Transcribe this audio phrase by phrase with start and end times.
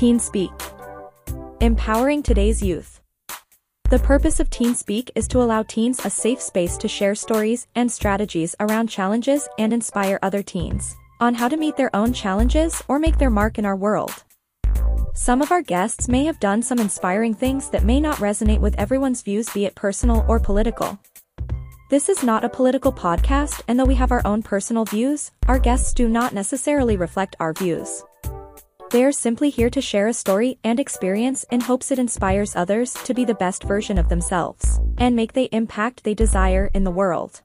[0.00, 0.50] Teen Speak.
[1.60, 3.02] Empowering today's youth.
[3.90, 7.66] The purpose of Teen Speak is to allow teens a safe space to share stories
[7.74, 12.82] and strategies around challenges and inspire other teens on how to meet their own challenges
[12.88, 14.24] or make their mark in our world.
[15.12, 18.78] Some of our guests may have done some inspiring things that may not resonate with
[18.78, 20.98] everyone's views, be it personal or political.
[21.90, 25.58] This is not a political podcast, and though we have our own personal views, our
[25.58, 28.02] guests do not necessarily reflect our views.
[28.90, 32.92] They are simply here to share a story and experience in hopes it inspires others
[32.92, 36.90] to be the best version of themselves and make the impact they desire in the
[36.90, 37.42] world.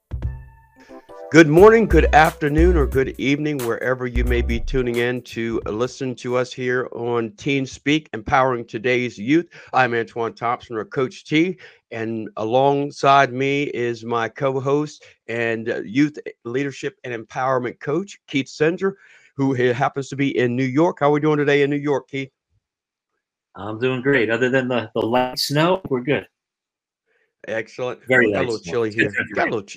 [1.30, 6.16] Good morning, good afternoon, or good evening, wherever you may be tuning in to listen
[6.16, 9.48] to us here on Teen Speak, empowering today's youth.
[9.72, 11.60] I'm Antwaun Thompson, or Coach T,
[11.92, 18.94] and alongside me is my co host and youth leadership and empowerment coach, Keith Senzer
[19.36, 20.98] who happens to be in New York.
[21.00, 22.32] How are we doing today in New York, Keith?
[23.56, 24.30] I'm doing great.
[24.30, 26.28] Other than the, the light snow, we're good.
[27.48, 28.00] Excellent.
[28.08, 29.12] Very got a little chilly here.
[29.34, 29.68] Got a little,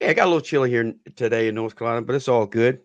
[0.00, 2.80] yeah, got a little chilly here today in North Carolina, but it's all good.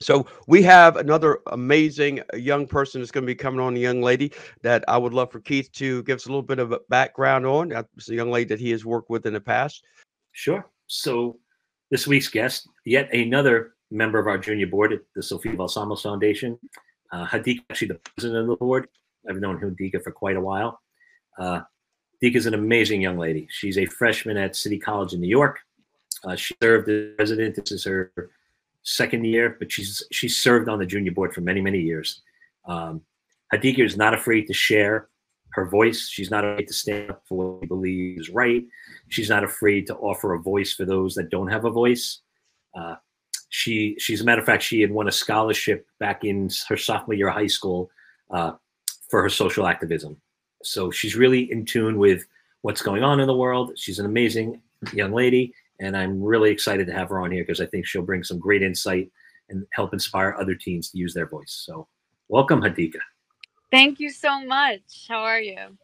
[0.00, 4.02] So we have another amazing young person that's going to be coming on, a young
[4.02, 6.80] lady that I would love for Keith to give us a little bit of a
[6.88, 7.68] background on.
[7.68, 9.84] That's a young lady that he has worked with in the past.
[10.32, 10.68] Sure.
[10.88, 11.38] So
[11.90, 16.58] this week's guest, yet another member of our junior board at the Sophia Valsamos Foundation.
[17.12, 18.88] Uh, Hadeeqa, actually the president of the board.
[19.28, 20.80] I've known Hadeeqa for quite a while.
[21.38, 21.60] Uh,
[22.20, 23.48] is an amazing young lady.
[23.50, 25.58] She's a freshman at City College in New York.
[26.24, 27.56] Uh, she served as president.
[27.56, 28.12] This is her
[28.84, 32.22] second year, but she's she's served on the junior board for many many years.
[32.64, 33.02] Um,
[33.52, 35.08] Hadeeqa is not afraid to share
[35.54, 36.08] her voice.
[36.08, 38.64] She's not afraid to stand up for what she believes is right.
[39.08, 42.20] She's not afraid to offer a voice for those that don't have a voice.
[42.74, 42.96] Uh,
[43.52, 47.14] she she's a matter of fact she had won a scholarship back in her sophomore
[47.14, 47.90] year of high school
[48.30, 48.52] uh,
[49.10, 50.16] for her social activism.
[50.62, 52.24] So she's really in tune with
[52.62, 53.72] what's going on in the world.
[53.76, 54.60] She's an amazing
[54.92, 58.02] young lady and i'm really excited to have her on here because i think she'll
[58.02, 59.08] bring some great insight
[59.48, 61.62] and help inspire other teens to use their voice.
[61.66, 61.86] So
[62.28, 62.98] welcome Hadeeqa.
[63.70, 65.06] Thank you so much.
[65.08, 65.78] How are you?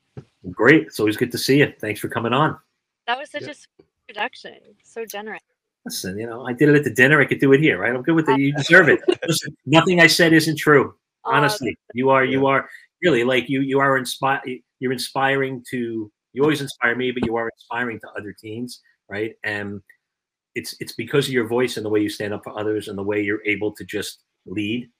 [0.51, 0.83] Great.
[0.87, 1.73] It's always good to see you.
[1.81, 2.59] Thanks for coming on.
[3.07, 3.53] That was such yeah.
[3.53, 4.57] a introduction.
[4.83, 5.43] So generous
[5.88, 7.19] listen, you know, I did it at the dinner.
[7.19, 7.94] I could do it here, right?
[7.94, 8.38] I'm good with it.
[8.38, 9.00] You deserve it.
[9.26, 10.94] Listen, nothing I said isn't true.
[11.25, 12.69] Honestly, you are, you are
[13.03, 14.43] really like you, you are inspired.
[14.81, 19.32] You're inspiring to, you always inspire me, but you are inspiring to other teens, right?
[19.44, 19.81] And
[20.54, 22.98] it's, it's because of your voice and the way you stand up for others and
[22.98, 24.91] the way you're able to just lead.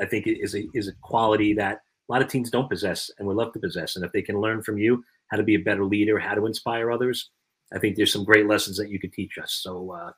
[0.00, 3.10] I think it is a, is a quality that a lot of teens don't possess
[3.18, 3.94] and would love to possess.
[3.94, 6.46] And if they can learn from you how to be a better leader, how to
[6.46, 7.30] inspire others,
[7.72, 9.60] I think there's some great lessons that you could teach us.
[9.62, 10.10] So uh,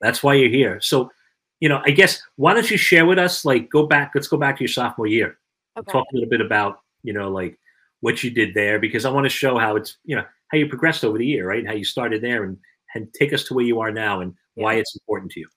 [0.00, 0.80] that's why you're here.
[0.80, 1.10] So,
[1.60, 4.36] you know, I guess why don't you share with us, like, go back, let's go
[4.36, 5.38] back to your sophomore year.
[5.78, 5.92] Okay.
[5.92, 7.58] Talk a little bit about, you know, like
[8.00, 10.68] what you did there, because I want to show how it's, you know, how you
[10.68, 11.66] progressed over the year, right?
[11.66, 12.56] How you started there and,
[12.94, 14.64] and take us to where you are now and yeah.
[14.64, 15.48] why it's important to you.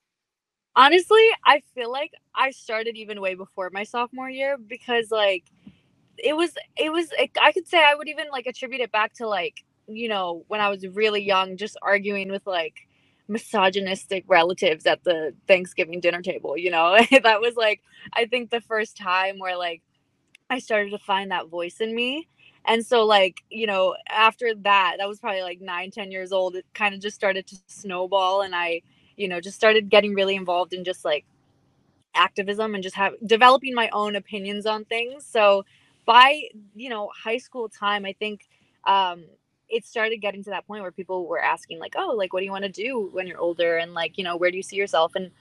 [0.76, 5.46] Honestly, I feel like I started even way before my sophomore year because, like,
[6.18, 7.10] it was, it was,
[7.42, 10.62] I could say I would even like attribute it back to like, you know, when
[10.62, 12.76] I was really young, just arguing with like,
[13.28, 16.98] misogynistic relatives at the Thanksgiving dinner table, you know?
[17.24, 17.82] that was like
[18.14, 19.82] I think the first time where like
[20.50, 22.28] I started to find that voice in me.
[22.66, 26.56] And so like, you know, after that, that was probably like nine, ten years old,
[26.56, 28.82] it kind of just started to snowball and I,
[29.18, 31.26] you know, just started getting really involved in just like
[32.16, 35.26] activism and just have developing my own opinions on things.
[35.26, 35.66] So
[36.06, 36.44] by,
[36.76, 38.48] you know, high school time, I think
[38.86, 39.26] um
[39.74, 42.46] it started getting to that point where people were asking like oh like what do
[42.46, 44.76] you want to do when you're older and like you know where do you see
[44.76, 45.32] yourself and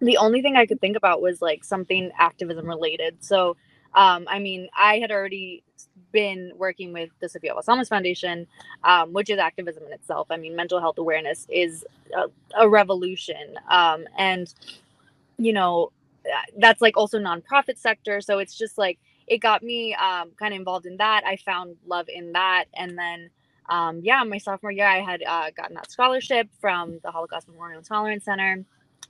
[0.00, 3.56] the only thing i could think about was like something activism related so
[3.94, 5.62] um, i mean i had already
[6.12, 8.46] been working with the Sophia Valsamos Foundation,
[8.84, 10.28] um, which is activism in itself.
[10.30, 11.84] I mean, mental health awareness is
[12.16, 12.28] a,
[12.58, 13.58] a revolution.
[13.68, 14.52] Um, and,
[15.36, 15.92] you know,
[16.56, 18.22] that's like also nonprofit sector.
[18.22, 21.24] So it's just like, it got me um, kind of involved in that.
[21.26, 22.64] I found love in that.
[22.74, 23.28] And then
[23.68, 27.82] um, yeah, my sophomore year, I had uh, gotten that scholarship from the Holocaust Memorial
[27.82, 28.64] Tolerance Center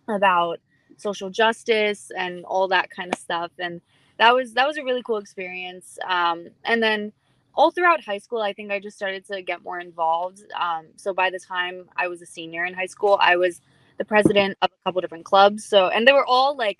[0.09, 0.61] about
[0.97, 3.81] social justice and all that kind of stuff, and
[4.19, 5.99] that was that was a really cool experience.
[6.09, 7.13] Um, and then
[7.55, 10.43] all throughout high school, I think I just started to get more involved.
[10.59, 13.61] Um, so by the time I was a senior in high school, I was
[13.99, 15.65] the president of a couple different clubs.
[15.65, 16.79] So and they were all like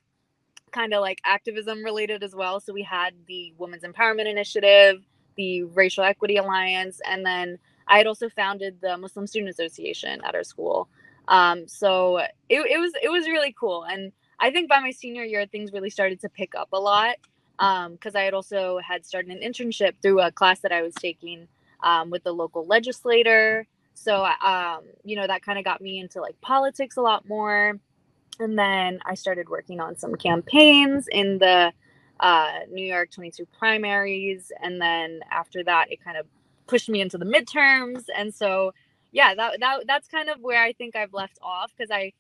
[0.73, 2.61] kind of like activism related as well.
[2.61, 5.03] So we had the Women's Empowerment Initiative
[5.37, 10.35] the Racial Equity Alliance, and then I had also founded the Muslim Student Association at
[10.35, 10.89] our school.
[11.29, 15.25] Um, so it, it was it was really cool, and I think by my senior
[15.25, 17.17] year things really started to pick up a lot.
[17.57, 20.95] because um, I had also had started an internship through a class that I was
[20.95, 21.49] taking
[21.83, 23.67] um, with the local legislator.
[23.95, 27.79] So, um, you know, that kind of got me into like politics a lot more.
[28.39, 31.73] And then I started working on some campaigns in the
[32.21, 34.53] uh, New York 22 primaries.
[34.63, 36.27] And then after that, it kind of
[36.67, 38.05] pushed me into the midterms.
[38.17, 38.73] And so,
[39.13, 42.13] yeah, that, that that's kind of where I think I've left off because I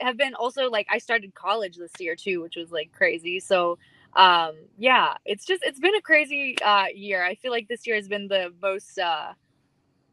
[0.00, 3.40] have been also like I started college this year too, which was like crazy.
[3.40, 3.78] So
[4.16, 7.24] um yeah, it's just it's been a crazy uh year.
[7.24, 9.32] I feel like this year has been the most uh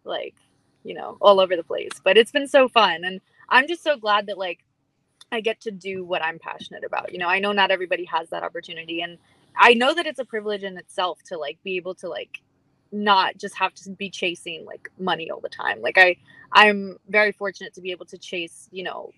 [0.04, 0.36] like,
[0.84, 1.92] you know, all over the place.
[2.04, 4.60] But it's been so fun and I'm just so glad that like
[5.31, 7.13] I get to do what I'm passionate about.
[7.13, 9.18] You know, I know not everybody has that opportunity and
[9.56, 12.42] I know that it's a privilege in itself to like be able to like
[12.92, 15.81] not just have to be chasing like money all the time.
[15.81, 16.18] Like I
[16.51, 19.12] I'm very fortunate to be able to chase, you know,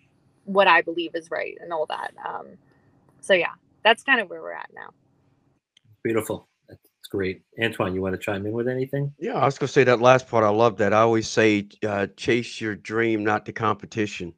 [0.45, 2.13] what I believe is right and all that.
[2.25, 2.57] Um
[3.21, 4.89] so yeah, that's kind of where we're at now.
[6.03, 6.47] Beautiful.
[7.13, 7.43] Great.
[7.61, 9.13] Antwaun, you want to chime in with anything?
[9.19, 10.43] Yeah, I was going to say that last part.
[10.43, 10.93] I love that.
[10.93, 14.33] I always say, uh, chase your dream, not the competition.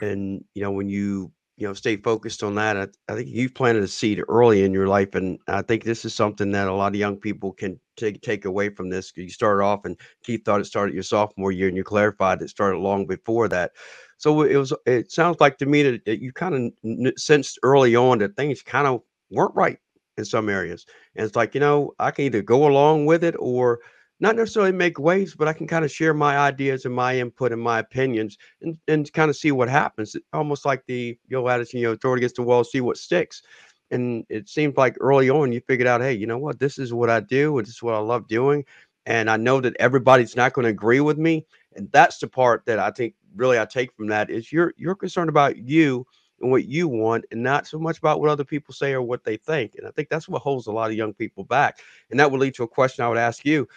[0.00, 3.54] And, you know, when you, you know, stay focused on that, I, I think you've
[3.54, 5.16] planted a seed early in your life.
[5.16, 8.44] And I think this is something that a lot of young people can take, take
[8.44, 9.12] away from this.
[9.16, 12.50] You started off and Keith thought it started your sophomore year and you clarified it
[12.50, 13.72] started long before that.
[14.18, 14.72] So it was.
[14.86, 18.62] It sounds like to me that, that you kind of sensed early on that things
[18.62, 19.00] kind of
[19.32, 19.78] weren't right
[20.20, 20.86] in some areas,
[21.16, 23.80] and it's like you know I can either go along with it or
[24.20, 27.52] not necessarily make waves, but I can kind of share my ideas and my input
[27.52, 30.14] and my opinions and, and kind of see what happens.
[30.34, 33.42] Almost like the know attitude, you know, throw it against the wall, see what sticks.
[33.90, 36.92] And it seemed like early on you figured out, hey, you know what, this is
[36.92, 38.64] what I do, and this is what I love doing.
[39.06, 41.46] And I know that everybody's not going to agree with me.
[41.74, 44.94] And that's the part that I think really I take from that is you're you're
[44.94, 46.06] concerned about you
[46.40, 49.24] and what you want and not so much about what other people say or what
[49.24, 49.74] they think.
[49.76, 51.80] And I think that's what holds a lot of young people back.
[52.10, 53.68] And that would lead to a question I would ask you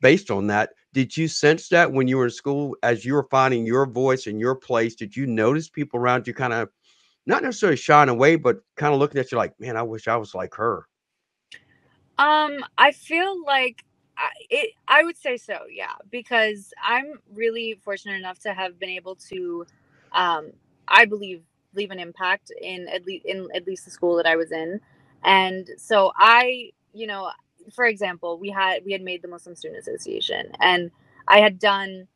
[0.00, 0.70] based on that.
[0.92, 4.26] Did you sense that when you were in school as you were finding your voice
[4.26, 4.94] and your place?
[4.94, 6.68] Did you notice people around you kind of
[7.24, 10.16] not necessarily shying away, but kind of looking at you like, man, I wish I
[10.16, 10.86] was like her?
[12.18, 13.84] Um, I feel like
[14.16, 18.90] I, it, I would say so, yeah, because I'm really fortunate enough to have been
[18.90, 19.66] able to,
[20.12, 20.52] um,
[20.88, 21.42] I believe,
[21.74, 24.80] leave an impact in at least in at least the school that I was in,
[25.24, 27.30] and so I, you know,
[27.74, 30.90] for example, we had we had made the Muslim Student Association, and
[31.28, 32.08] I had done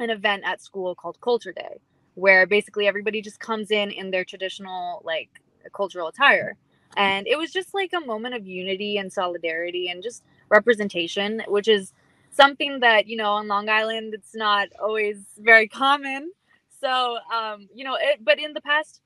[0.00, 1.80] an event at school called Culture Day,
[2.14, 5.30] where basically everybody just comes in in their traditional like
[5.74, 6.56] cultural attire,
[6.96, 11.68] and it was just like a moment of unity and solidarity, and just representation, which
[11.68, 11.92] is
[12.30, 16.30] something that, you know, on Long Island, it's not always very common.
[16.80, 19.00] So, um, you know, it, but in the past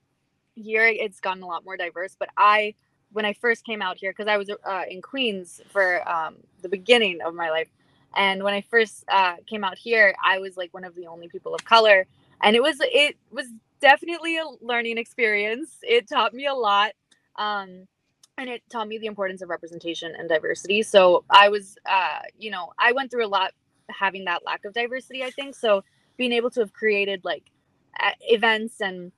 [0.55, 2.15] year, it's gotten a lot more diverse.
[2.17, 2.75] But I,
[3.11, 6.69] when I first came out here, because I was uh, in Queens for um, the
[6.69, 7.69] beginning of my life,
[8.15, 11.27] and when I first uh, came out here, I was like one of the only
[11.27, 12.05] people of color,
[12.41, 13.47] and it was it was
[13.81, 15.77] definitely a learning experience.
[15.81, 16.91] It taught me a lot.
[17.37, 17.87] Um,
[18.37, 20.81] and it taught me the importance of representation and diversity.
[20.81, 23.51] So I was, uh, you know, I went through a lot
[23.89, 25.23] having that lack of diversity.
[25.23, 25.83] I think so.
[26.17, 27.43] Being able to have created like
[28.21, 29.11] events and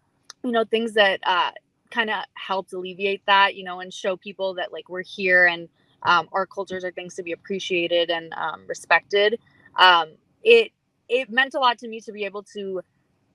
[0.43, 1.51] you know things that uh,
[1.91, 5.69] kind of helped alleviate that, you know, and show people that like we're here and
[6.03, 9.39] um, our cultures are things to be appreciated and um, respected.
[9.77, 10.09] Um,
[10.43, 10.71] it
[11.07, 12.81] it meant a lot to me to be able to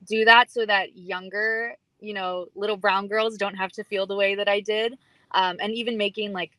[0.07, 4.17] do that so that younger, you know, little brown girls don't have to feel the
[4.17, 4.99] way that I did
[5.33, 6.53] um, and even making like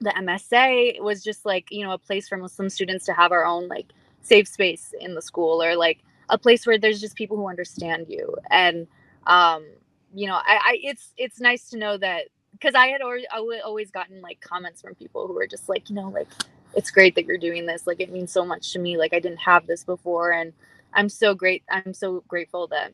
[0.00, 3.44] the MSA was just like you know a place for Muslim students to have our
[3.44, 3.86] own like
[4.22, 8.06] safe space in the school or like a place where there's just people who understand
[8.08, 8.34] you.
[8.50, 8.86] And
[9.26, 9.66] um,
[10.14, 13.90] you know I, I it's it's nice to know that because I had already, always
[13.90, 16.28] gotten like comments from people who were just like you know like
[16.74, 17.86] it's great that you're doing this.
[17.86, 18.96] Like it means so much to me.
[18.96, 20.32] Like I didn't have this before.
[20.32, 20.52] And
[20.92, 22.92] I'm so great I'm so grateful that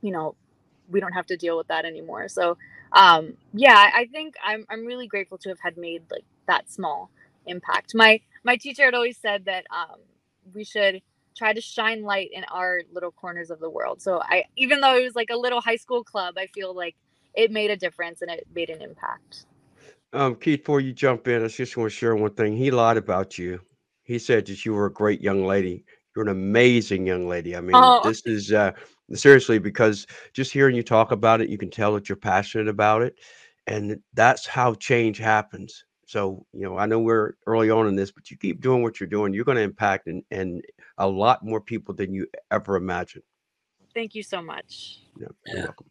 [0.00, 0.34] you know
[0.90, 2.28] we don't have to deal with that anymore.
[2.28, 2.58] So
[2.92, 7.10] um, yeah, I think I'm I'm really grateful to have had made like that small
[7.46, 7.94] impact.
[7.94, 9.98] My my teacher had always said that um,
[10.52, 11.02] we should
[11.34, 14.02] try to shine light in our little corners of the world.
[14.02, 16.96] So I even though it was like a little high school club, I feel like
[17.34, 19.46] it made a difference and it made an impact.
[20.12, 22.56] Um, Keith, before you jump in, I just want to share one thing.
[22.56, 23.60] He lied about you.
[24.02, 25.84] He said that you were a great young lady.
[26.14, 27.56] You're an amazing young lady.
[27.56, 28.02] I mean, oh.
[28.04, 28.72] this is uh,
[29.14, 33.02] seriously because just hearing you talk about it you can tell that you're passionate about
[33.02, 33.14] it
[33.66, 38.10] and that's how change happens so you know i know we're early on in this
[38.10, 40.62] but you keep doing what you're doing you're going to impact and, and
[40.98, 43.24] a lot more people than you ever imagined
[43.94, 45.64] thank you so much yeah, yeah.
[45.64, 45.86] welcome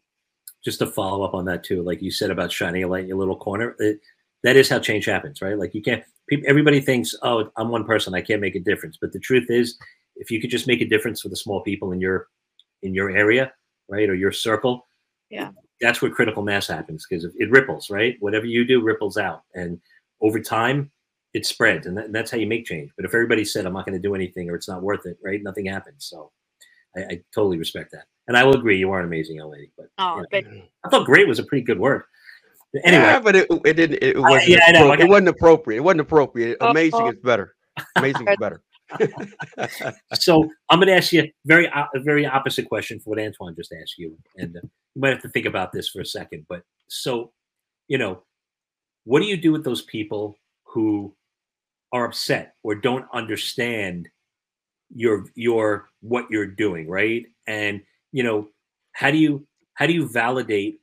[0.64, 3.08] just to follow up on that too like you said about shining a light in
[3.08, 4.00] your little corner it,
[4.42, 5.58] that is how change happens, right?
[5.58, 6.02] Like you can't.
[6.28, 8.98] People, everybody thinks, oh, I'm one person, I can't make a difference.
[9.00, 9.76] But the truth is,
[10.16, 12.28] if you could just make a difference for the small people in your
[12.82, 13.52] in your area,
[13.88, 14.86] right, or your circle,
[15.30, 15.50] Yeah.
[15.80, 18.16] that's where critical mass happens because it ripples, right?
[18.20, 19.80] Whatever you do ripples out, and
[20.22, 20.90] over time,
[21.34, 22.90] it spreads, and, that, and that's how you make change.
[22.96, 25.18] But if everybody said, I'm not going to do anything, or it's not worth it,
[25.24, 26.06] right, nothing happens.
[26.08, 26.30] So
[26.96, 29.70] I, I totally respect that, and I will agree, you are an amazing young lady.
[29.76, 30.44] But Oh, you know, but
[30.84, 32.04] I thought great was a pretty good word.
[32.84, 34.02] Anyway, Yeah, but it, it didn't.
[34.02, 35.78] It, wasn't yeah, I know, appro- it wasn't appropriate.
[35.78, 36.56] It wasn't appropriate.
[36.60, 37.10] Oh, Amazing oh.
[37.10, 37.54] is better.
[37.96, 38.62] Amazing is better.
[40.14, 43.18] so I'm going to ask you a very o- a very opposite question for what
[43.18, 44.60] Antwaun just asked you, and uh,
[44.94, 46.46] you might have to think about this for a second.
[46.48, 47.32] But so,
[47.88, 48.22] you know,
[49.04, 51.14] what do you do with those people who
[51.92, 54.08] are upset or don't understand
[54.94, 57.26] your your what you're doing, right?
[57.46, 57.82] And
[58.12, 58.48] you know,
[58.92, 60.80] how do you how do you validate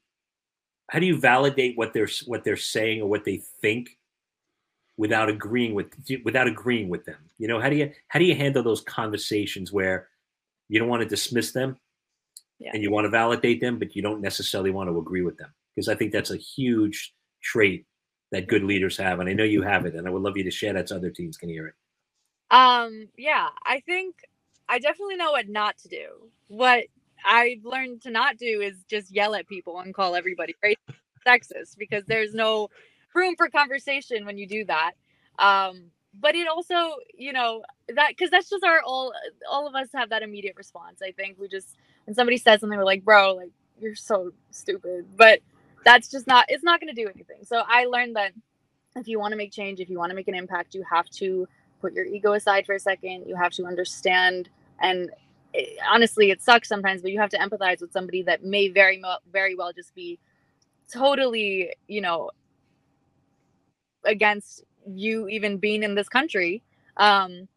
[0.89, 3.97] how do you validate what they're what they're saying or what they think
[4.97, 5.87] without agreeing with
[6.25, 9.71] without agreeing with them you know how do you how do you handle those conversations
[9.71, 10.09] where
[10.67, 11.77] you don't want to dismiss them
[12.59, 12.71] Yeah.
[12.73, 15.53] and you want to validate them but you don't necessarily want to agree with them
[15.75, 17.85] because i think that's a huge trait
[18.31, 20.43] that good leaders have and i know you have it and i would love you
[20.45, 21.75] to share that so other teams can hear it
[22.51, 24.15] Um, yeah, I think
[24.69, 26.07] I definitely know what not to do.
[26.47, 26.85] What
[27.25, 30.95] I've learned to not do is just yell at people and call everybody racist,
[31.27, 32.69] sexist, because there's no
[33.13, 34.91] room for conversation when you do that.
[35.39, 37.63] Um, but it also, you know,
[37.95, 39.13] that because that's just our all
[39.49, 41.01] all of us have that immediate response.
[41.03, 45.05] I think we just when somebody says something, we're like, bro, like you're so stupid.
[45.17, 45.41] But
[45.85, 47.43] that's just not it's not gonna do anything.
[47.43, 48.31] So I learned that
[48.95, 51.09] if you want to make change, if you want to make an impact, you have
[51.11, 51.47] to
[51.81, 53.25] put your ego aside for a second.
[53.27, 54.49] You have to understand,
[54.81, 55.11] and
[55.53, 59.01] it, honestly, it sucks sometimes, but you have to empathize with somebody that may very
[59.31, 60.19] very well just be
[60.91, 62.31] totally, you know,
[64.03, 66.63] against you even being in this country.
[66.97, 67.47] Um,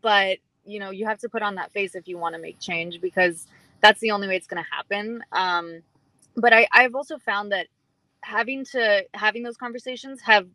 [0.00, 2.60] but you know, you have to put on that face if you want to make
[2.60, 3.46] change because
[3.80, 5.24] that's the only way it's going to happen.
[5.32, 5.82] Um,
[6.40, 7.66] but I, I've also found that
[8.22, 10.46] having to having those conversations have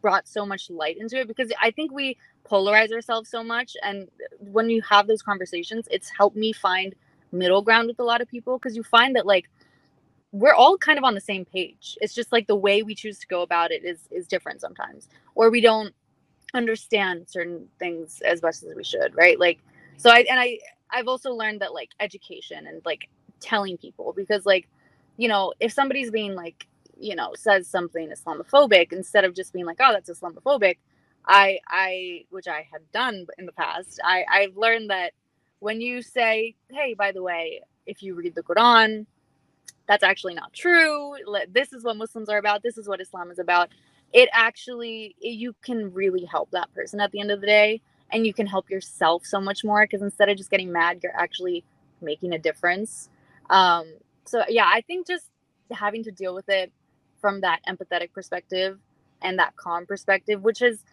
[0.00, 2.16] brought so much light into it because I think we
[2.50, 3.76] polarize ourselves so much.
[3.82, 4.08] And
[4.38, 6.94] when you have those conversations, it's helped me find
[7.30, 9.48] middle ground with a lot of people because you find that like
[10.32, 11.96] we're all kind of on the same page.
[12.00, 15.08] It's just like the way we choose to go about it is is different sometimes,
[15.34, 15.94] or we don't
[16.54, 19.38] understand certain things as best as we should, right?
[19.38, 19.60] Like
[19.96, 20.58] so I and I
[20.90, 23.08] I've also learned that like education and like
[23.40, 24.68] telling people because like
[25.16, 26.66] you know if somebody's being like
[26.98, 30.78] you know says something islamophobic instead of just being like oh that's islamophobic
[31.26, 35.12] i i which i have done in the past i i've learned that
[35.60, 39.06] when you say hey by the way if you read the quran
[39.86, 41.14] that's actually not true
[41.50, 43.68] this is what muslims are about this is what islam is about
[44.12, 48.26] it actually you can really help that person at the end of the day and
[48.26, 51.64] you can help yourself so much more because instead of just getting mad you're actually
[52.02, 53.08] making a difference.
[53.48, 53.86] Um
[54.24, 55.30] so yeah i think just
[55.70, 56.72] having to deal with it
[57.20, 58.78] from that empathetic perspective
[59.22, 60.84] and that calm perspective which is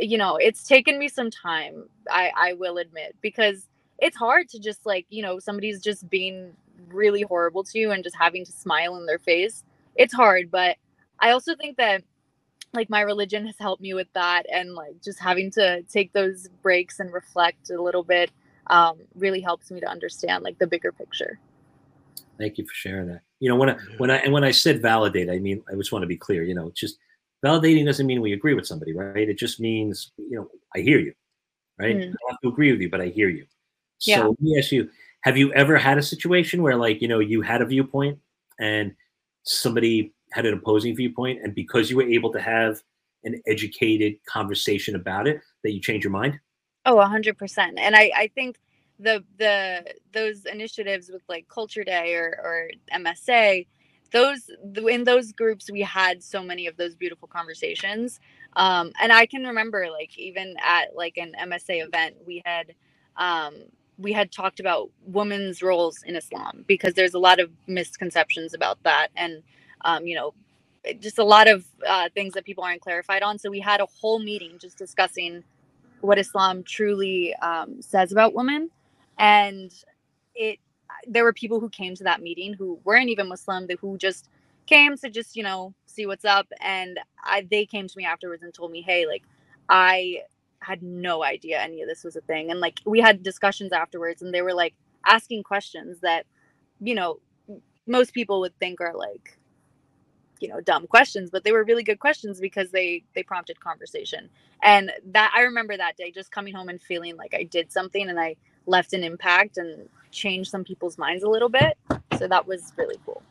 [0.00, 4.58] you know it's taken me some time i i will admit because it's hard to
[4.58, 6.52] just like you know somebody's just being
[6.88, 9.62] really horrible to you and just having to smile in their face.
[9.96, 10.76] It's hard but
[11.20, 12.02] i also think that
[12.72, 16.48] like my religion has helped me with that and like just having to take those
[16.62, 18.30] breaks and reflect a little bit
[18.66, 21.38] um, really helps me to understand like the bigger picture
[22.38, 24.80] thank you for sharing that you know when i when i and when i said
[24.82, 26.98] validate i mean i just want to be clear you know it's just
[27.44, 30.98] validating doesn't mean we agree with somebody right it just means you know i hear
[30.98, 31.12] you
[31.78, 32.02] right Mhm.
[32.02, 33.46] i don't have to agree with you but i hear you
[33.98, 34.26] so Yeah.
[34.26, 34.90] let me ask you
[35.22, 38.18] have you ever had a situation where like you know you had a viewpoint
[38.60, 38.94] and
[39.44, 42.82] somebody had an opposing viewpoint and because you were able to have
[43.24, 46.38] an educated conversation about it that you change your mind
[46.86, 47.78] Oh, a hundred percent.
[47.78, 48.58] And I, I think
[48.98, 53.66] the the those initiatives with like Culture Day or or MSA,
[54.12, 54.50] those
[54.88, 58.20] in those groups we had so many of those beautiful conversations.
[58.56, 62.74] Um, and I can remember like even at like an MSA event, we had
[63.16, 63.54] um,
[63.98, 68.82] we had talked about women's roles in Islam because there's a lot of misconceptions about
[68.84, 69.42] that, and
[69.84, 70.34] um, you know,
[71.00, 73.38] just a lot of uh, things that people aren't clarified on.
[73.38, 75.42] So we had a whole meeting just discussing
[76.00, 78.70] what Islam truly um, says about women,
[79.18, 79.72] and
[80.34, 80.60] it.
[81.08, 84.28] There were people who came to that meeting who weren't even Muslim, who just
[84.66, 88.42] came to just you know see what's up, and I they came to me afterwards
[88.42, 89.24] and told me, hey, like
[89.68, 90.22] I
[90.60, 94.22] had no idea any of this was a thing, and like we had discussions afterwards,
[94.22, 94.74] and they were like
[95.06, 96.26] asking questions that
[96.80, 97.20] you know
[97.86, 99.30] most people would think are like
[100.40, 104.28] you know dumb questions but they were really good questions because they they prompted conversation
[104.62, 108.08] and that i remember that day just coming home and feeling like i did something
[108.08, 111.76] and i left an impact and changed some people's minds a little bit.
[112.18, 113.22] So that was really cool.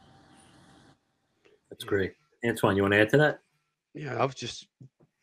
[1.69, 2.13] That's great.
[2.45, 3.39] Antwaun you want to add to that?
[3.95, 4.67] Yeah i was just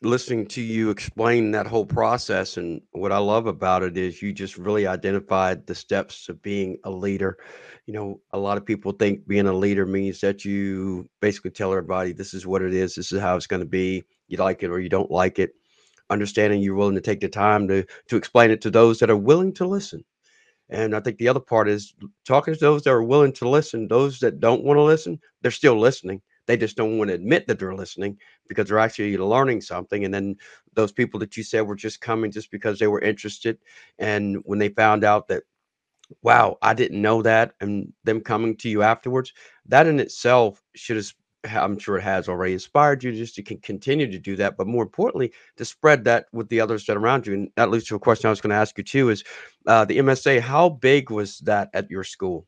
[0.01, 4.33] listening to you explain that whole process and what i love about it is you
[4.33, 7.37] just really identified the steps of being a leader.
[7.85, 11.71] You know a lot of people think being a leader means that you basically tell
[11.71, 12.95] everybody this is what it is.
[12.95, 14.03] This is how it's going to be.
[14.27, 15.53] You like it or you don't like it
[16.11, 19.17] understanding you're willing to take the time to to explain it to those that are
[19.17, 20.03] willing to listen
[20.69, 21.93] and i think the other part is
[22.25, 25.51] talking to those that are willing to listen those that don't want to listen they're
[25.51, 28.17] still listening they just don't want to admit that they're listening
[28.49, 30.03] because they're actually learning something.
[30.03, 30.35] And then
[30.73, 33.57] those people that you said were just coming just because they were interested.
[33.99, 35.43] And when they found out that,
[36.23, 39.33] wow, I didn't know that, and them coming to you afterwards,
[39.67, 44.09] that in itself should have I'm sure it has already inspired you just to continue
[44.11, 47.33] to do that, but more importantly, to spread that with the others that around you.
[47.33, 49.23] And that leads to a question I was going to ask you too: is
[49.65, 50.39] uh, the MSA?
[50.39, 52.45] How big was that at your school?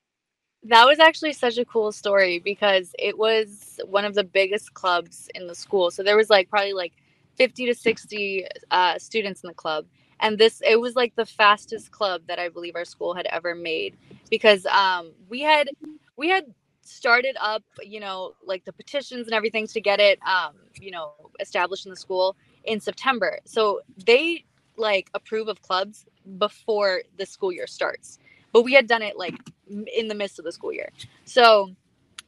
[0.65, 5.29] that was actually such a cool story because it was one of the biggest clubs
[5.35, 5.91] in the school.
[5.91, 6.93] So there was like probably like
[7.35, 9.85] 50 to 60 uh, students in the club.
[10.19, 13.55] And this, it was like the fastest club that I believe our school had ever
[13.55, 13.97] made
[14.29, 15.69] because um, we had,
[16.15, 16.45] we had
[16.83, 21.11] started up, you know, like the petitions and everything to get it, um, you know,
[21.39, 23.39] established in the school in September.
[23.45, 24.45] So they
[24.77, 26.05] like approve of clubs
[26.37, 28.19] before the school year starts
[28.53, 29.35] but we had done it like
[29.67, 30.89] in the midst of the school year.
[31.25, 31.75] So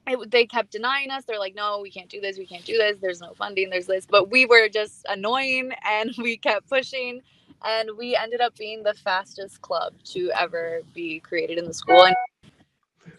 [0.07, 1.23] it, they kept denying us.
[1.23, 2.37] They're like, no, we can't do this.
[2.37, 2.97] We can't do this.
[2.99, 3.69] There's no funding.
[3.69, 4.05] There's this.
[4.05, 7.21] But we were just annoying and we kept pushing.
[7.63, 12.03] And we ended up being the fastest club to ever be created in the school.
[12.03, 12.15] And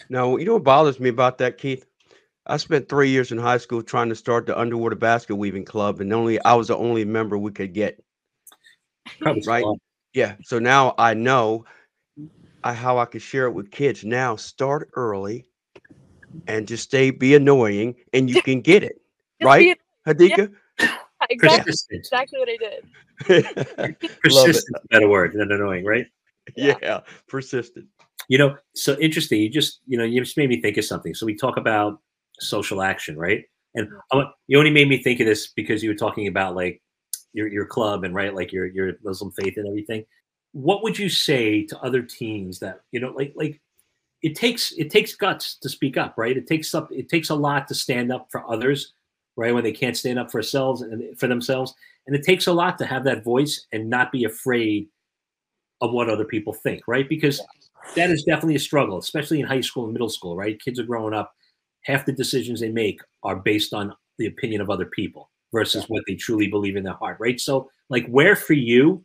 [0.09, 1.87] now, you know what bothers me about that, Keith?
[2.47, 6.01] I spent three years in high school trying to start the underwater basket weaving club,
[6.01, 8.03] and only I was the only member we could get.
[9.21, 9.65] Probably right?
[10.13, 10.37] Yeah.
[10.45, 11.65] So now I know
[12.63, 14.37] I, how I could share it with kids now.
[14.37, 15.47] Start early
[16.47, 19.01] and just stay, be annoying, and you can get it.
[19.43, 20.51] right, Hadeeqa?
[20.81, 20.89] Yeah.
[21.31, 21.73] Exactly.
[21.91, 23.97] exactly what I did.
[24.23, 26.07] persistent is a better word than annoying, right?
[26.55, 26.77] Yeah.
[26.81, 27.87] yeah, persistent.
[28.29, 29.41] You know, so interesting.
[29.41, 31.15] You just, you know, you just made me think of something.
[31.15, 32.01] So we talk about
[32.41, 33.45] social action, right?
[33.75, 33.89] And
[34.49, 36.81] you only made me think of this because you were talking about like
[37.33, 40.05] your your club and right, like your your Muslim faith and everything
[40.57, 43.61] what would you say to other teens that you know like like
[44.23, 47.35] it takes it takes guts to speak up right it takes up it takes a
[47.35, 48.95] lot to stand up for others
[49.37, 51.75] right when they can't stand up for themselves and for themselves
[52.07, 54.89] and it takes a lot to have that voice and not be afraid
[55.83, 57.39] of what other people think right because
[57.95, 60.61] that is definitely a struggle especially in high school and middle school right?
[60.61, 61.33] Kids are growing up
[61.85, 66.03] half the decisions they make are based on the opinion of other people versus what
[66.07, 67.41] they truly believe in their heart right?
[67.41, 69.05] So like where for you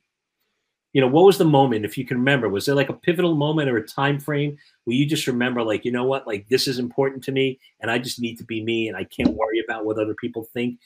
[0.94, 2.50] you know what was the moment if you can remember?
[2.50, 5.86] Was there like a pivotal moment or a time frame where you just remember like
[5.86, 6.28] you know what?
[6.28, 9.04] Like this is important to me and i just need to be me and i
[9.06, 10.80] can't worry about what other people think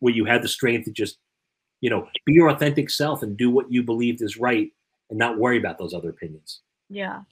[0.00, 1.18] where you had the strength to just
[1.80, 4.70] you know be your authentic self and do what you believed is right
[5.10, 7.22] and not worry about those other opinions yeah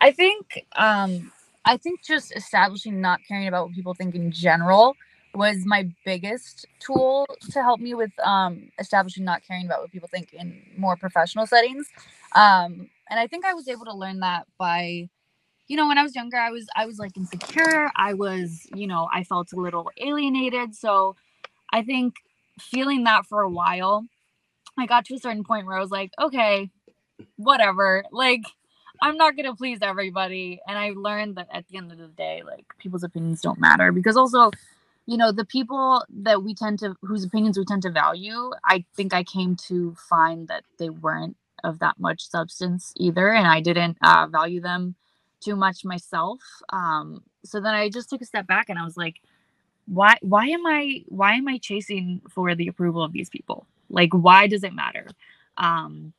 [0.00, 1.32] i think um
[1.64, 4.94] i think just establishing not caring about what people think in general
[5.34, 10.08] was my biggest tool to help me with um, establishing not caring about what people
[10.08, 11.88] think in more professional settings.
[12.34, 15.08] Um, and I think I was able to learn that by,
[15.66, 17.90] you know, when I was younger, I was I was like insecure.
[17.96, 20.74] I was, you know, I felt a little alienated.
[20.74, 21.16] So
[21.72, 22.14] I think
[22.60, 24.06] feeling that for a while,
[24.78, 26.70] I got to a certain point where I was like, okay,
[27.36, 28.04] whatever.
[28.12, 28.42] Like
[29.02, 30.60] I'm not gonna please everybody.
[30.66, 33.92] And I learned that at the end of the day, like people's opinions don't matter
[33.92, 34.50] because also
[35.06, 38.84] you know the people that we tend to whose opinions we tend to value i
[38.96, 43.60] think i came to find that they weren't of that much substance either and i
[43.60, 44.94] didn't uh, value them
[45.40, 48.96] too much myself um, so then i just took a step back and i was
[48.96, 49.20] like
[49.86, 54.12] why why am i why am i chasing for the approval of these people like
[54.12, 55.06] why does it matter
[55.56, 56.12] um,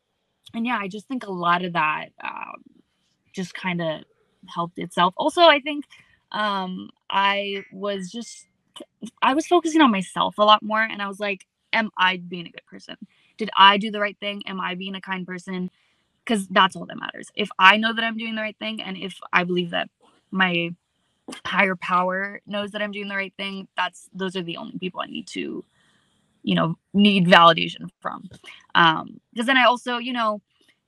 [0.55, 2.63] and yeah i just think a lot of that um,
[3.33, 4.03] just kind of
[4.47, 5.85] helped itself also i think
[6.33, 8.45] um, i was just
[9.21, 12.47] I was focusing on myself a lot more and I was like, am I being
[12.47, 12.97] a good person?
[13.37, 14.43] Did I do the right thing?
[14.47, 15.71] Am I being a kind person?
[16.25, 17.29] Because that's all that matters.
[17.35, 19.89] If I know that I'm doing the right thing and if I believe that
[20.31, 20.71] my
[21.45, 25.01] higher power knows that I'm doing the right thing, that's those are the only people
[25.01, 25.63] I need to,
[26.45, 28.29] you know, need validation from.
[28.75, 30.41] Um, because then I also, you know,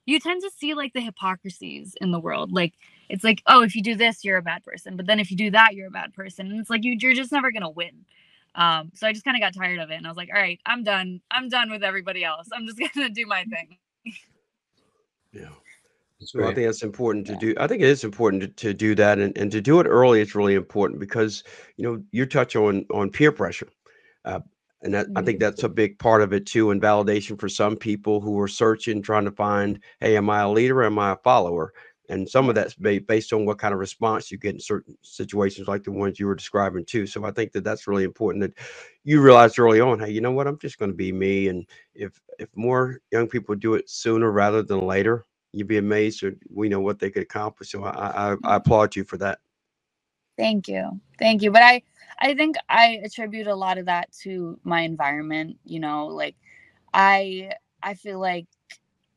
[0.05, 2.51] you tend to see like the hypocrisies in the world.
[2.53, 2.75] Like
[3.09, 4.95] it's like, oh, if you do this, you're a bad person.
[4.95, 6.47] But then if you do that, you're a bad person.
[6.51, 8.05] And it's like you, you're just never gonna win.
[8.55, 10.41] Um, so I just kind of got tired of it, and I was like, all
[10.41, 11.21] right, I'm done.
[11.29, 12.47] I'm done with everybody else.
[12.53, 13.77] I'm just gonna do my thing.
[15.33, 15.49] Yeah.
[16.19, 17.53] So I think that's important to do.
[17.59, 20.19] I think it is important to, to do that and, and to do it early.
[20.19, 21.43] It's really important because
[21.75, 23.69] you know you touch on on peer pressure,
[24.25, 24.39] uh,
[24.81, 25.45] and that, I think mm-hmm.
[25.45, 26.71] that's a big part of it too.
[26.71, 30.49] And validation for some people who are searching, trying to find, hey, am I a
[30.49, 30.83] leader?
[30.83, 31.73] Am I a follower?
[32.09, 35.67] And some of that's based on what kind of response you get in certain situations,
[35.67, 37.05] like the ones you were describing too.
[37.05, 38.65] So I think that that's really important that
[39.03, 40.47] you realized early on, hey, you know what?
[40.47, 41.49] I'm just going to be me.
[41.49, 46.23] And if if more young people do it sooner rather than later, you'd be amazed
[46.23, 47.71] at we know what they could accomplish.
[47.71, 49.39] So I, I, I applaud you for that.
[50.37, 51.01] Thank you.
[51.19, 51.51] Thank you.
[51.51, 51.81] But I
[52.19, 56.35] I think I attribute a lot of that to my environment, you know, like
[56.93, 57.51] I
[57.83, 58.47] I feel like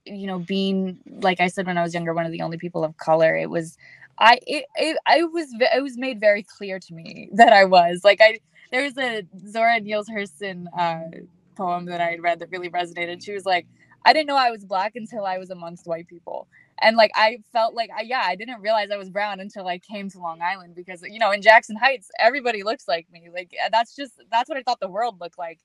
[0.07, 2.85] you know being like I said when I was younger one of the only people
[2.85, 3.77] of color, it was
[4.19, 8.03] I it, it I was it was made very clear to me that I was
[8.05, 8.41] like I
[8.73, 11.19] there was a Zora Neale Hurston uh
[11.57, 13.25] poem that I had read that really resonated.
[13.25, 13.67] She was like
[14.05, 16.49] I didn't know I was black until I was amongst white people.
[16.83, 19.79] And like I felt like I yeah, I didn't realize I was brown until I
[19.79, 23.29] came to Long Island because you know, in Jackson Heights, everybody looks like me.
[23.33, 25.61] Like uh, that's just that's what I thought the world looked like.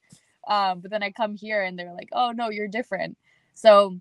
[0.47, 3.17] Um, but then I come here and they're like, "Oh no, you're different."
[3.55, 3.99] So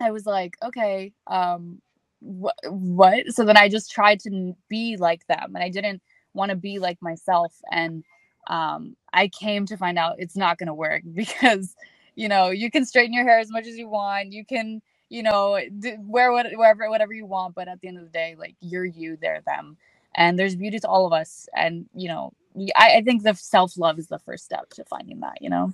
[0.00, 1.80] I was like, "Okay, um
[2.20, 6.02] what what?" So then I just tried to be like them and I didn't
[6.34, 8.04] want to be like myself and
[8.48, 11.74] um I came to find out it's not to work because
[12.16, 15.22] you know you can straighten your hair as much as you want you can you
[15.22, 18.34] know eh, wear what, wherever whatever you want but at the end of the day
[18.38, 19.76] like you're you they're them.
[20.14, 22.32] And there's beauty to all of us and you know
[22.76, 25.72] I, I think the self-love is the first step to finding that you know?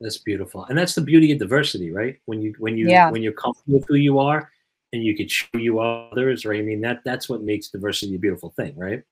[0.00, 2.18] That's beautiful and that's the beauty of diversity right?
[2.26, 3.10] When you when you Yeah.
[3.10, 4.50] when you're comfortable with who you are
[4.92, 6.60] and you could show you others right?
[6.60, 9.02] I mean that that's what makes diversity a beautiful thing right?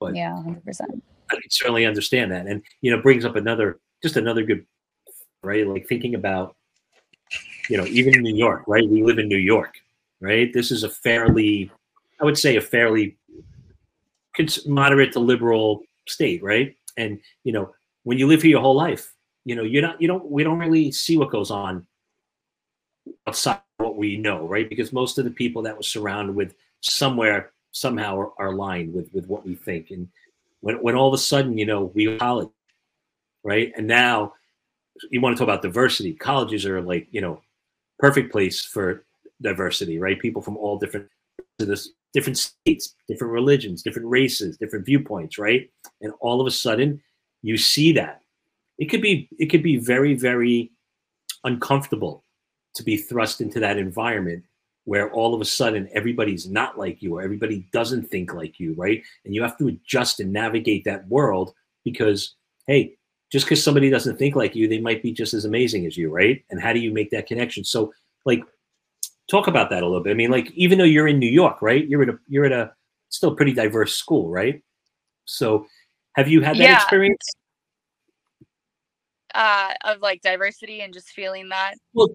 [0.00, 4.16] But yeah 100% I can certainly understand that, and you know, brings up another just
[4.16, 4.64] another good,
[5.42, 5.66] right?
[5.66, 6.56] Like thinking about,
[7.68, 8.88] you know, even in New York, right?
[8.88, 9.76] We live in New York,
[10.20, 10.52] right?
[10.52, 11.70] This is a fairly,
[12.20, 13.16] I would say, a fairly
[14.66, 16.76] moderate to liberal state, right?
[16.96, 19.12] And you know, when you live here your whole life,
[19.44, 21.86] you know, you're not, you don't, we don't really see what goes on
[23.26, 24.68] outside what we know, right?
[24.68, 29.12] Because most of the people that were surrounded with somewhere somehow are, are aligned with
[29.12, 30.08] with what we think and
[30.60, 32.48] when, when all of a sudden, you know, we college,
[33.44, 33.72] right?
[33.76, 34.34] And now
[35.10, 36.12] you want to talk about diversity.
[36.12, 37.40] Colleges are like, you know,
[37.98, 39.04] perfect place for
[39.40, 40.18] diversity, right?
[40.18, 41.08] People from all different
[42.14, 45.68] different states, different religions, different races, different viewpoints, right?
[46.00, 47.02] And all of a sudden
[47.42, 48.22] you see that.
[48.78, 50.70] It could be it could be very, very
[51.44, 52.24] uncomfortable
[52.74, 54.44] to be thrust into that environment
[54.84, 58.72] where all of a sudden everybody's not like you or everybody doesn't think like you,
[58.74, 59.02] right?
[59.24, 61.52] And you have to adjust and navigate that world
[61.84, 62.96] because, hey,
[63.30, 66.10] just because somebody doesn't think like you, they might be just as amazing as you,
[66.10, 66.44] right?
[66.50, 67.64] And how do you make that connection?
[67.64, 67.92] So,
[68.24, 68.42] like,
[69.30, 70.10] talk about that a little bit.
[70.10, 71.86] I mean, like, even though you're in New York, right?
[71.86, 72.72] You're at a you're at a
[73.10, 74.62] still pretty diverse school, right?
[75.24, 75.66] So,
[76.14, 76.82] have you had that Yeah.
[76.82, 77.24] experience?
[79.34, 82.08] uh of like diversity and just feeling that Well,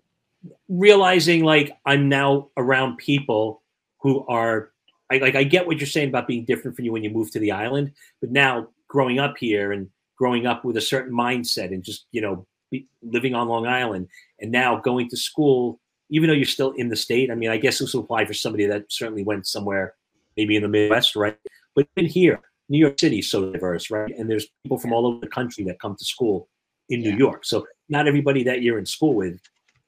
[0.67, 3.61] realizing like I'm now around people
[3.99, 4.71] who are
[5.11, 7.31] I like I get what you're saying about being different from you when you move
[7.31, 9.89] to the island, but now growing up here and
[10.23, 14.07] growing up with a certain mindset and just you know be, living on Long Island
[14.39, 17.31] and now going to school, even though you're still in the state.
[17.31, 19.95] I mean, I guess this will apply for somebody that certainly went somewhere
[20.37, 21.37] maybe in the Midwest, right?
[21.75, 24.13] But even here, New York City is so diverse, right?
[24.17, 26.47] And there's people from all over the country that come to school
[26.89, 27.25] in New Yeah.
[27.25, 27.45] York.
[27.45, 29.39] So not everybody that you're in school with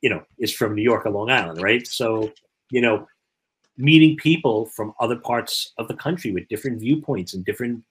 [0.06, 1.86] you know, is from New York or Long Island, right?
[1.88, 2.32] So,
[2.69, 3.08] you know,
[3.76, 7.84] meeting people from other parts of the country with different viewpoints and different,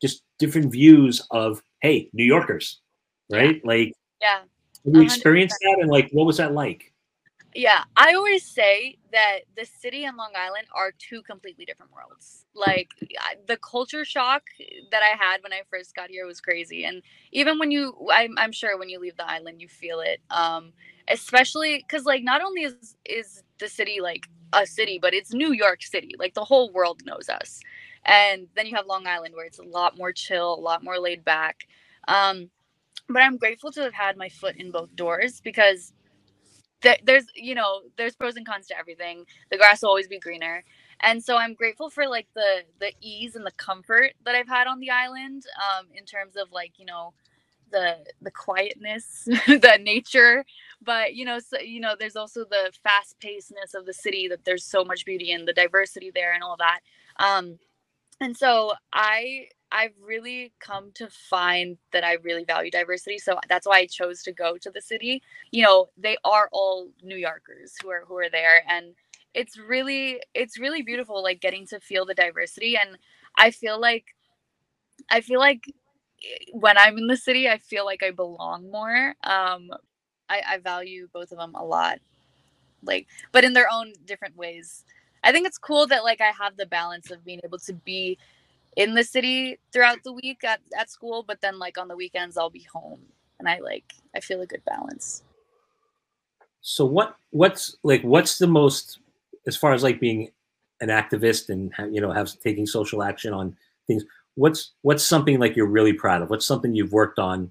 [0.00, 2.80] just different views of, hey, New Yorkers,
[3.30, 3.60] right?
[3.64, 4.40] Like, yeah
[4.84, 5.78] you experienced that?
[5.80, 6.92] And like, what was that like?
[7.54, 12.44] Yeah, I always say that the city and Long Island are two completely different worlds.
[12.54, 12.90] Like
[13.46, 14.42] the culture shock
[14.90, 18.34] that I had when I first got here was crazy, and even when you, I'm,
[18.36, 20.20] I'm sure when you leave the island, you feel it.
[20.30, 20.72] Um,
[21.08, 25.52] especially because like not only is is the city like a city, but it's New
[25.52, 26.14] York City.
[26.18, 27.60] Like the whole world knows us,
[28.04, 30.98] and then you have Long Island where it's a lot more chill, a lot more
[31.00, 31.66] laid back.
[32.08, 32.50] Um,
[33.08, 35.92] but I'm grateful to have had my foot in both doors because
[36.82, 39.26] th- there's you know there's pros and cons to everything.
[39.50, 40.64] The grass will always be greener.
[41.00, 44.66] And so i'm grateful for like the the ease and the comfort that i've had
[44.66, 47.14] on the island um in terms of like you know
[47.72, 50.44] the the quietness the nature.
[50.82, 54.44] But you know so, you know there's also the fast pacedness of the city that
[54.44, 56.80] there's so much beauty and the diversity there and all that.
[57.18, 57.58] Um
[58.20, 63.18] and so i I've really come to find that I really value diversity.
[63.18, 65.22] So that's why I chose to go to the city.
[65.50, 68.94] You know, they are all New Yorkers who are who are there and
[69.34, 72.96] it's really it's really beautiful like getting to feel the diversity and
[73.36, 74.06] I feel like
[75.10, 75.64] I feel like
[76.24, 79.14] eh, when I'm in the city I feel like I belong more.
[79.24, 79.70] Um
[80.30, 82.00] I, I value both of them a lot.
[82.82, 84.84] Like but in their own different ways.
[85.24, 88.18] I think it's cool that like I have the balance of being able to be
[88.76, 92.36] in the city throughout the week at, at school, but then like on the weekends
[92.36, 93.00] I'll be home
[93.38, 95.22] and I like I feel a good balance.
[96.60, 98.98] So what what's like what's the most
[99.46, 100.30] as far as like being
[100.80, 104.04] an activist and you know have taking social action on things
[104.34, 107.50] what's what's something like you're really proud of what's something you've worked on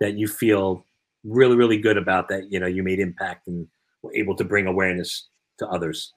[0.00, 0.84] that you feel
[1.22, 3.68] really really good about that you know you made impact and
[4.02, 6.12] were able to bring awareness to others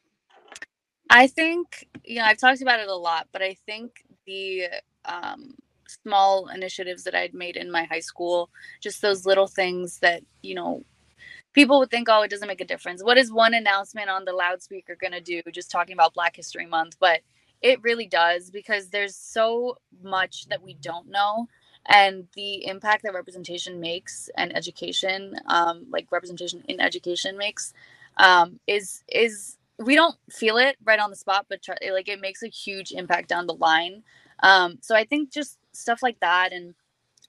[1.10, 4.66] I think, you know, I've talked about it a lot, but I think the
[5.06, 5.56] um,
[5.88, 8.50] small initiatives that I'd made in my high school,
[8.82, 10.84] just those little things that, you know,
[11.54, 13.04] people would think, oh, it doesn't make a difference.
[13.04, 16.66] What is one announcement on the loudspeaker going to do just talking about Black History
[16.66, 16.98] Month?
[17.00, 17.22] But
[17.62, 21.48] it really does because there's so much that we don't know.
[21.88, 27.74] And the impact that representation makes and education, um, like representation in education makes,
[28.18, 31.62] um, is is we don't feel it right on the spot, but
[31.92, 34.04] like it makes a huge impact down the line.
[34.44, 36.76] Um, so I think just stuff like that, and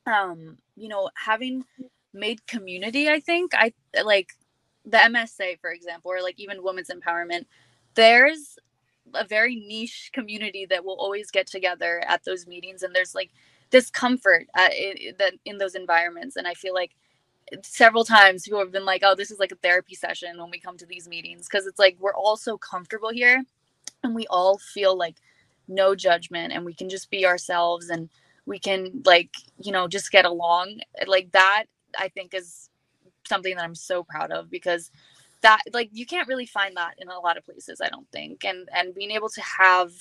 [0.07, 1.65] um, you know, having
[2.15, 3.73] made community, I think I
[4.05, 4.31] like
[4.85, 7.47] the MSA, for example, or like even women's empowerment.
[7.95, 8.59] There's
[9.15, 13.31] a very niche community that will always get together at those meetings, and there's like
[13.71, 16.93] this comfort at, in, in those environments, and I feel like
[17.63, 20.59] several times people have been like, oh, this is like a therapy session when we
[20.61, 23.45] come to these meetings because it's like we're all so comfortable here
[24.03, 25.17] and we all feel like
[25.69, 28.09] no judgment and we can just be ourselves and
[28.47, 30.81] we can like, you know, just get along.
[31.07, 31.65] Like that,
[31.99, 32.71] I think is
[33.27, 34.91] something that I'm so proud of because
[35.43, 38.45] that like you can't really find that in a lot of places, I don't think.
[38.45, 39.93] And and being able to have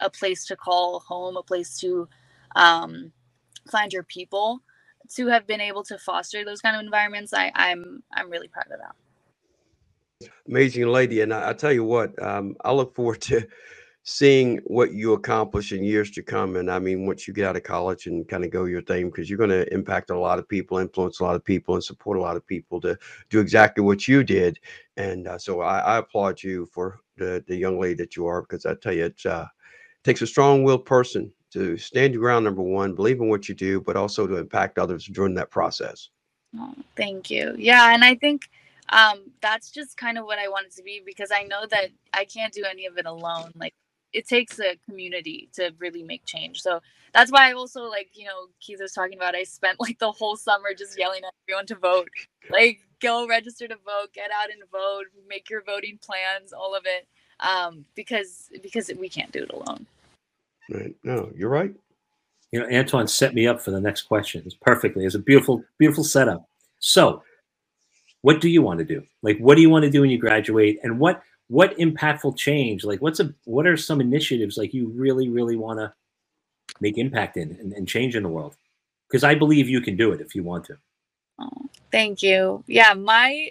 [0.00, 2.08] a place to call home, a place to
[2.54, 3.12] um
[3.70, 4.60] find your people
[5.14, 8.66] to have been able to foster those kind of environments, I, I'm I'm really proud
[8.72, 10.30] of that.
[10.48, 13.46] Amazing lady, and I, I tell you what, um, I look forward to
[14.08, 16.54] seeing what you accomplish in years to come.
[16.54, 19.06] And I mean, once you get out of college and kind of go your thing,
[19.06, 21.82] because you're going to impact a lot of people, influence a lot of people, and
[21.82, 22.96] support a lot of people to
[23.30, 24.60] do exactly what you did.
[24.96, 28.42] And uh, so I, I, applaud you for the, the young lady that you are,
[28.42, 29.46] because I tell you, it uh,
[30.04, 33.80] takes a strong-willed person to stand your ground, number one, believe in what you do,
[33.80, 36.10] but also to impact others during that process.
[36.58, 37.54] Oh, thank you.
[37.58, 37.92] Yeah.
[37.94, 38.48] And I think
[38.90, 42.24] um, that's just kind of what I wanted to be because I know that I
[42.24, 43.50] can't do any of it alone.
[43.54, 43.74] Like,
[44.12, 46.62] it takes a community to really make change.
[46.62, 46.80] So
[47.12, 50.10] that's why I also like, you know, Keith was talking about I spent like the
[50.10, 52.08] whole summer just yelling at everyone to vote.
[52.48, 56.84] Like go register to vote, get out and vote, make your voting plans, all of
[56.86, 57.06] it.
[57.40, 59.86] Um, because because we can't do it alone.
[60.70, 60.94] Right.
[61.04, 61.72] No, you're right.
[62.52, 64.42] You know, Antwaun set me up for the next question.
[64.46, 65.04] It's perfectly.
[65.04, 66.48] It's a beautiful, beautiful setup.
[66.78, 67.22] So,
[68.22, 69.02] what do you want to do?
[69.22, 70.78] Like, what do you want to do when you graduate?
[70.82, 72.84] And what what impactful change?
[72.84, 75.92] Like, what's a what are some initiatives like you really, really want to
[76.80, 78.56] make impact in and, and change in the world?
[79.08, 80.76] Because I believe you can do it if you want to.
[81.38, 82.64] Oh, thank you.
[82.66, 83.50] Yeah, my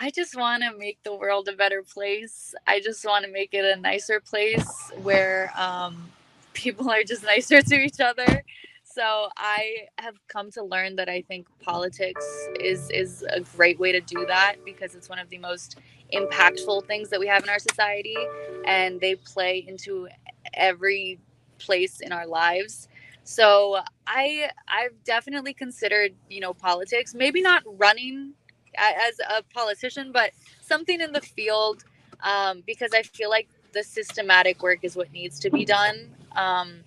[0.00, 2.54] I just want to make the world a better place.
[2.66, 6.10] I just want to make it a nicer place where um,
[6.58, 8.44] people are just nicer to each other.
[8.82, 12.26] So I have come to learn that I think politics
[12.58, 15.78] is is a great way to do that because it's one of the most
[16.12, 18.16] impactful things that we have in our society
[18.66, 20.08] and they play into
[20.54, 21.20] every
[21.58, 22.88] place in our lives.
[23.22, 28.32] So I I've definitely considered, you know, politics, maybe not running
[28.76, 31.84] as a politician, but something in the field
[32.22, 36.80] um, because I feel like the systematic work is what needs to be done um,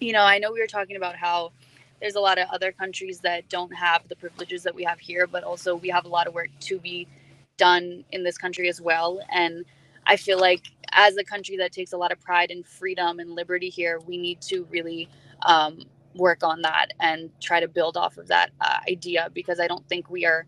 [0.00, 1.52] you know, I know we were talking about how
[2.00, 5.26] there's a lot of other countries that don't have the privileges that we have here,
[5.26, 7.08] but also we have a lot of work to be
[7.56, 9.20] done in this country as well.
[9.30, 9.64] And
[10.06, 13.30] I feel like as a country that takes a lot of pride in freedom and
[13.30, 15.08] liberty here, we need to really
[15.42, 15.80] um,
[16.14, 19.86] work on that and try to build off of that uh, idea because I don't
[19.88, 20.46] think we are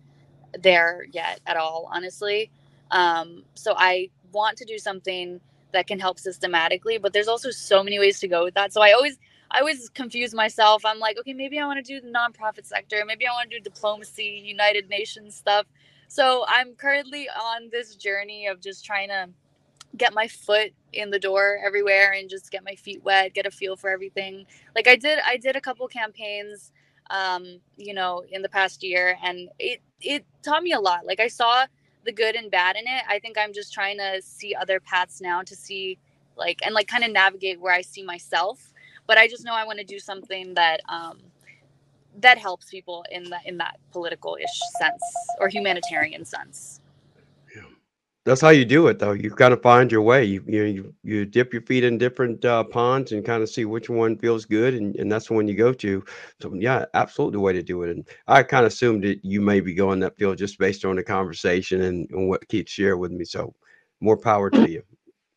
[0.60, 2.50] there yet at all, honestly.
[2.90, 5.40] Um, so I want to do something
[5.76, 8.82] that can help systematically but there's also so many ways to go with that so
[8.82, 9.18] i always
[9.52, 13.04] i always confuse myself i'm like okay maybe i want to do the nonprofit sector
[13.06, 15.66] maybe i want to do diplomacy united nations stuff
[16.08, 19.28] so i'm currently on this journey of just trying to
[19.96, 23.50] get my foot in the door everywhere and just get my feet wet, get a
[23.50, 24.46] feel for everything.
[24.74, 26.72] Like I did I did a couple campaigns
[27.10, 31.06] um, you know, in the past year and it it taught me a lot.
[31.06, 31.66] Like I saw
[32.06, 33.04] the good and bad in it.
[33.08, 35.98] I think I'm just trying to see other paths now to see
[36.36, 38.72] like and like kind of navigate where I see myself.
[39.06, 41.20] But I just know I want to do something that um
[42.18, 45.02] that helps people in that in that political ish sense
[45.40, 46.80] or humanitarian sense
[48.26, 49.12] that's how you do it though.
[49.12, 50.24] You kind of find your way.
[50.24, 53.64] You you you, you dip your feet in different uh, ponds and kind of see
[53.64, 56.04] which one feels good and, and that's the one you go to.
[56.42, 57.90] So yeah absolutely the way to do it.
[57.90, 60.96] And i kind of assumed that you may be going that field just based on
[60.96, 63.24] the conversation and, and what keith shared with me.
[63.24, 63.54] So
[64.00, 64.82] more power to you.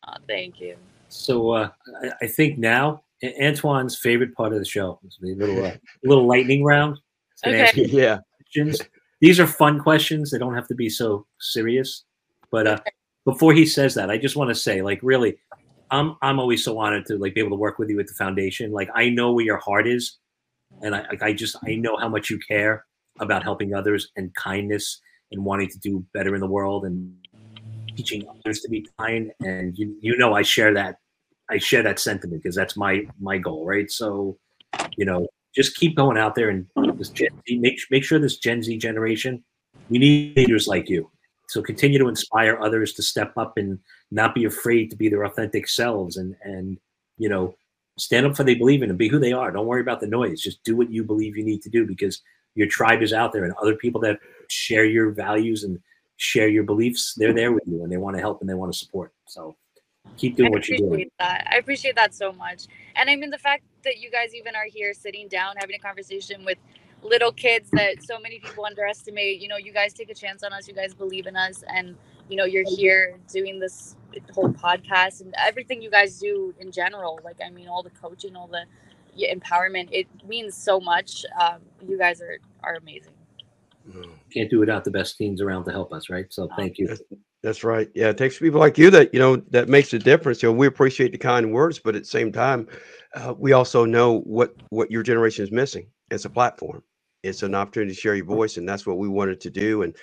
[0.08, 0.76] Oh, thank you.
[1.08, 1.68] So uh,
[2.02, 5.72] I, I, think now Antwaun's favorite part of the show is the little uh,
[6.02, 6.98] little lightning round.
[7.46, 7.70] Okay.
[7.84, 8.20] yeah.
[8.38, 8.80] questions.
[9.20, 10.30] These are fun questions.
[10.30, 12.04] They don't have to be so serious
[12.50, 12.78] but uh,
[13.24, 15.38] before he says that, I just want to say, like, really,
[15.90, 18.14] I'm I'm always so honored to like be able to work with you at the
[18.14, 18.72] foundation.
[18.72, 20.18] Like, I know where your heart is,
[20.82, 22.84] and I I just I know how much you care
[23.18, 25.00] about helping others and kindness
[25.32, 27.14] and wanting to do better in the world and
[27.96, 29.32] teaching others to be kind.
[29.40, 30.96] And you you know I share that
[31.50, 33.90] I share that sentiment because that's my my goal, right?
[33.90, 34.38] So,
[34.96, 38.38] you know, just keep going out there and this Gen Z, make make sure this
[38.38, 39.42] Gen Z generation,
[39.88, 41.10] we need leaders like you.
[41.50, 43.78] So continue to inspire others to step up and
[44.10, 46.78] not be afraid to be their authentic selves and and
[47.18, 47.54] you know
[47.98, 49.50] stand up for they believe in and be who they are.
[49.50, 50.40] Don't worry about the noise.
[50.40, 52.22] Just do what you believe you need to do because
[52.54, 55.78] your tribe is out there and other people that share your values and
[56.16, 58.72] share your beliefs, they're there with you and they want to help and they want
[58.72, 59.12] to support.
[59.26, 59.56] So
[60.16, 61.10] keep doing what you're doing.
[61.18, 61.48] That.
[61.50, 62.66] I appreciate that so much.
[62.94, 65.78] And I mean the fact that you guys even are here sitting down having a
[65.78, 66.58] conversation with
[67.02, 69.40] little kids that so many people underestimate.
[69.40, 71.96] You know, you guys take a chance on us, you guys believe in us, and
[72.28, 73.96] you know, you're here doing this
[74.32, 77.18] whole podcast and everything you guys do in general.
[77.24, 78.64] Like, I mean, all the coaching, all the
[79.18, 81.24] empowerment, it means so much.
[81.40, 83.12] Um, you guys are are amazing.
[84.32, 86.26] Can't do without the best teams around to help us, right?
[86.30, 86.96] So thank you.
[87.42, 87.88] That's right.
[87.94, 90.42] Yeah, it takes people like you that you know that makes a difference.
[90.42, 92.68] You know, we appreciate the kind words, but at the same time,
[93.14, 95.86] uh, we also know what what your generation is missing.
[96.10, 96.82] It's a platform
[97.22, 99.82] it's an opportunity to share your voice, and that's what we wanted to do.
[99.82, 99.96] And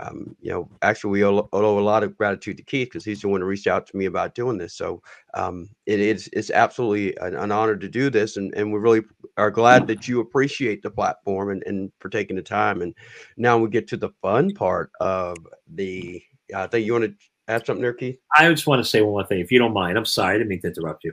[0.00, 3.20] um, you know, actually, we owe, owe, a lot of gratitude to Keith because he's
[3.20, 4.74] the one who reached out to me about doing this.
[4.74, 5.02] So
[5.34, 9.02] um, it is it's absolutely an, an, honor to do this, and, and we really
[9.36, 12.82] are glad that you appreciate the platform and, and for taking the time.
[12.82, 12.94] And
[13.36, 15.36] now we get to the fun part of
[15.72, 16.22] the.
[16.54, 17.14] I think you want to
[17.48, 18.18] add something there, Keith.
[18.34, 19.96] I just want to say one more thing, if you don't mind.
[19.96, 21.12] I'm sorry, I didn't mean to interrupt you.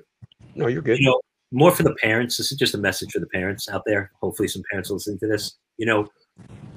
[0.55, 0.99] No, you're good.
[0.99, 2.37] You know, more for the parents.
[2.37, 4.11] This is just a message for the parents out there.
[4.21, 5.57] Hopefully, some parents listening to this.
[5.77, 6.07] You know,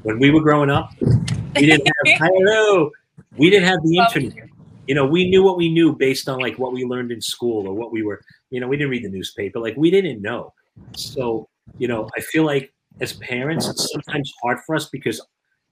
[0.03, 2.91] when we were growing up, we didn't have hello.
[3.37, 4.49] We didn't have the internet.
[4.89, 7.69] You know, we knew what we knew based on like what we learned in school
[7.69, 8.21] or what we were.
[8.51, 9.59] You know, we didn't read the newspaper.
[9.61, 10.53] Like we didn't know.
[10.97, 15.21] So you know, I feel like as parents, it's sometimes hard for us because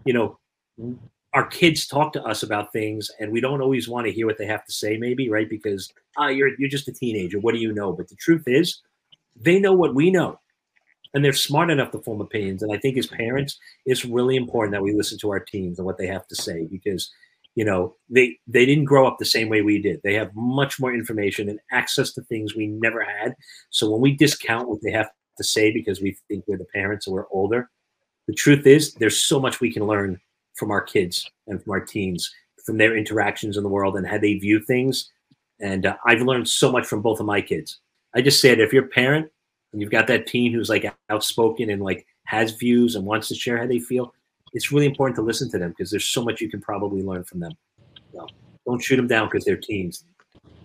[0.05, 0.39] you know
[1.33, 4.39] our kids talk to us about things and we don't always want to hear what
[4.39, 7.61] they have to say maybe right because ah you're you're just a teenager what do
[7.61, 8.81] you know but the truth is
[9.41, 10.39] they know what we know.
[11.13, 12.63] And they're smart enough to form opinions.
[12.63, 15.87] And i think as parents it's really important that we listen to our teens and
[15.87, 17.11] what they have to say because
[17.57, 20.01] you know they they didn't grow up the same way we did.
[20.05, 23.35] They have much more information and access to things we never had.
[23.71, 27.07] So when we discount what they have to say because we think we're the parents
[27.07, 27.71] and we're older
[28.31, 30.21] the truth is there's so much we can learn
[30.55, 32.31] from our kids and from our teens
[32.65, 35.11] from their interactions in the world and how they view things.
[35.59, 37.81] And uh, i've learned so much from both of my kids
[38.15, 39.31] I just said if you're a parent
[39.73, 43.35] and you've got that teen who's like outspoken and like has views and wants to
[43.35, 44.13] share how they feel,
[44.53, 47.25] it's really important to listen to them because there's so much you can probably learn
[47.25, 47.53] from them.
[48.13, 48.27] So
[48.67, 50.05] don't shoot them down because they're teens.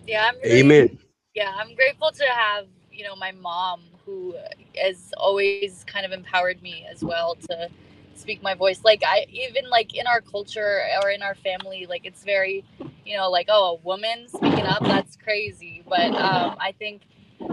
[0.06, 0.98] Yeah, I'm really, Amen.
[1.34, 4.34] Yeah, I'm grateful to have you know my mom who
[4.82, 7.68] has always kind of empowered me as well to
[8.14, 12.06] speak my voice like i even like in our culture or in our family like
[12.06, 12.64] it's very
[13.04, 17.02] you know like oh a woman speaking up that's crazy but um i think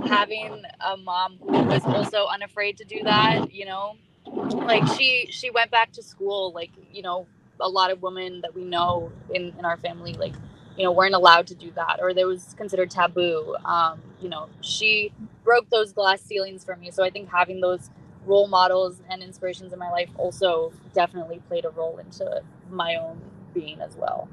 [0.08, 5.50] having a mom who was also unafraid to do that, you know, like she she
[5.50, 7.28] went back to school, like you know,
[7.60, 10.34] a lot of women that we know in in our family, like
[10.78, 13.56] you know, weren't allowed to do that, or there was considered taboo.
[13.66, 15.14] Um, you know, she
[15.44, 16.92] broke those glass ceilings for me.
[16.92, 17.90] So I think having those
[18.26, 23.22] role models and inspirations in my life also definitely played a role into my own
[23.54, 24.28] being as well.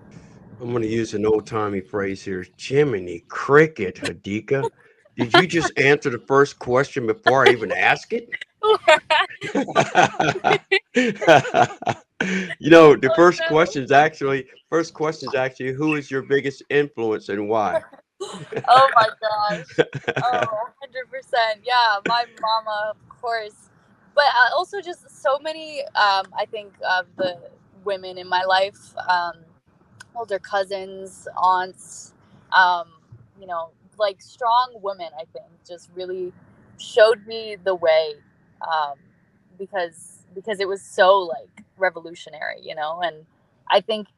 [0.61, 4.71] I'm going to use an old timey phrase here Jiminy Cricket, Hadeeqa.
[5.21, 8.27] Did you just answer the first question before I even ask it?
[12.59, 16.62] you know, the first question is actually first question is actually who is your biggest
[16.71, 17.83] influence and why?
[18.23, 19.87] oh my gosh.
[20.23, 21.61] Oh, 100%.
[21.64, 23.68] Yeah, my mama, of course.
[24.14, 27.51] But uh, also just so many, um, I think, of the
[27.85, 29.35] women in my life, um,
[30.16, 32.14] older cousins, aunts,
[32.57, 32.89] um,
[33.39, 36.34] you know, like strong women, I think, just really
[36.78, 38.14] showed me the way
[38.62, 38.94] um,
[39.59, 43.26] because because it was so like revolutionary, you know, and
[43.70, 44.09] I think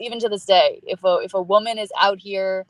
[0.00, 2.66] even to this day, if a if a woman is out here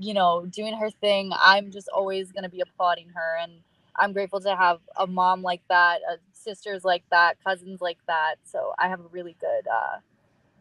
[0.00, 1.32] you know, doing her thing.
[1.38, 3.38] I'm just always to be applauding her.
[3.42, 3.52] And
[3.96, 8.36] I'm grateful to have a mom like that, uh, sisters like that, cousins like that.
[8.44, 9.98] So I have a really good uh,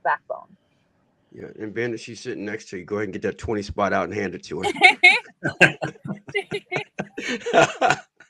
[0.03, 0.57] backbone.
[1.31, 2.85] Yeah, and Ben, she's sitting next to you.
[2.85, 4.71] Go ahead and get that 20 spot out and hand it to her.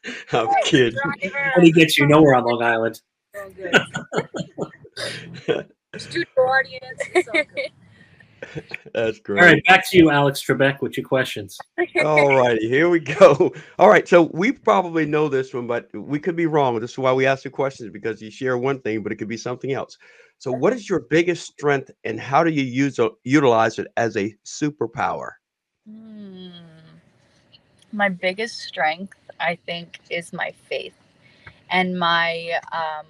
[0.31, 0.99] I'm kidding.
[1.55, 3.01] When he gets you nowhere on Long Island.
[3.35, 3.49] Oh,
[5.45, 5.71] good.
[5.97, 7.01] Studio audience.
[8.93, 9.39] That's great.
[9.39, 11.57] All right, back to you, Alex Trebek, with your questions.
[12.03, 13.53] All righty, here we go.
[13.77, 16.79] All right, so we probably know this one, but we could be wrong.
[16.79, 19.27] This is why we ask the questions because you share one thing, but it could
[19.27, 19.97] be something else.
[20.41, 24.17] So, what is your biggest strength, and how do you use uh, utilize it as
[24.17, 25.33] a superpower?
[25.87, 26.49] Hmm.
[27.91, 30.95] My biggest strength, I think, is my faith
[31.69, 33.05] and my um,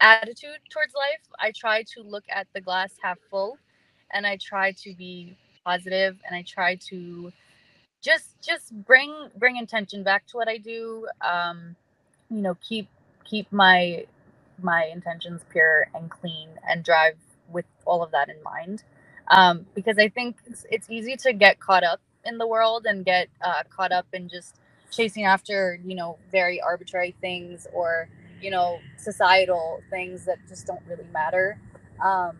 [0.00, 1.22] attitude towards life.
[1.38, 3.58] I try to look at the glass half full
[4.10, 7.32] and I try to be positive and I try to
[8.02, 11.06] just just bring bring intention back to what I do.
[11.20, 11.76] Um,
[12.28, 12.88] you know, keep
[13.24, 14.04] keep my
[14.62, 17.16] my intentions pure and clean and drive
[17.50, 18.84] with all of that in mind.
[19.30, 23.04] Um, because I think it's, it's easy to get caught up in the world and
[23.04, 24.56] get uh, caught up in just
[24.92, 28.08] chasing after you know very arbitrary things or
[28.42, 31.60] you know societal things that just don't really matter
[32.04, 32.36] um,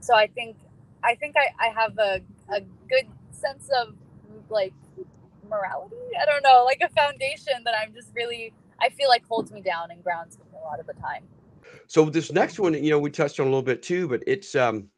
[0.00, 0.56] so i think
[1.04, 2.20] I think I, I have a,
[2.54, 3.94] a good sense of
[4.50, 4.74] like
[5.50, 5.96] morality.
[6.20, 9.62] I don't know, like a foundation that I'm just really, I feel like holds me
[9.62, 11.24] down and grounds me a lot of the time.
[11.88, 14.54] So this next one, you know, we touched on a little bit too, but it's
[14.54, 14.88] um,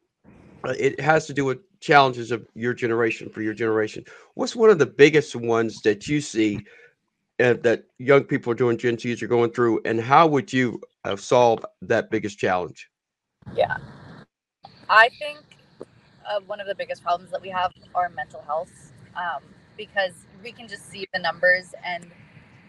[0.63, 4.03] uh, it has to do with challenges of your generation for your generation.
[4.33, 6.65] What's one of the biggest ones that you see
[7.39, 10.81] uh, that young people are doing, Gen Zs are going through, and how would you
[11.05, 12.89] uh, solve that biggest challenge?
[13.55, 13.77] Yeah,
[14.89, 15.39] I think
[16.27, 19.43] uh, one of the biggest problems that we have are mental health um,
[19.77, 22.07] because we can just see the numbers and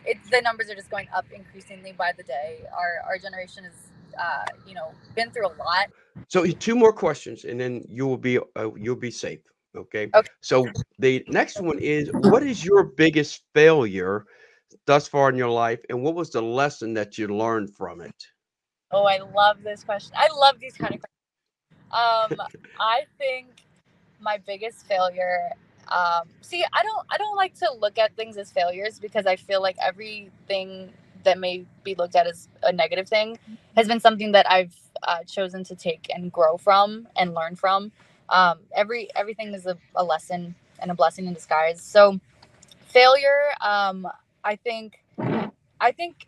[0.06, 2.64] it's the numbers are just going up increasingly by the day.
[2.72, 5.88] Our our generation has uh, you know been through a lot.
[6.28, 9.40] So two more questions, and then you will be uh, you'll be safe.
[9.76, 10.10] Okay?
[10.14, 10.28] okay.
[10.40, 10.66] So
[10.98, 14.26] the next one is: What is your biggest failure
[14.86, 18.14] thus far in your life, and what was the lesson that you learned from it?
[18.92, 20.12] Oh, I love this question.
[20.16, 21.10] I love these kind of questions
[21.92, 22.36] um,
[22.78, 23.48] I think
[24.20, 25.50] my biggest failure.
[25.88, 27.06] Um, see, I don't.
[27.10, 30.92] I don't like to look at things as failures because I feel like everything
[31.24, 33.38] that may be looked at as a negative thing
[33.76, 37.92] has been something that I've uh, chosen to take and grow from and learn from.
[38.28, 41.82] Um, every everything is a, a, lesson and a blessing in disguise.
[41.82, 42.20] So,
[42.86, 43.42] failure.
[43.60, 44.06] Um,
[44.44, 45.02] I think.
[45.80, 46.26] I think.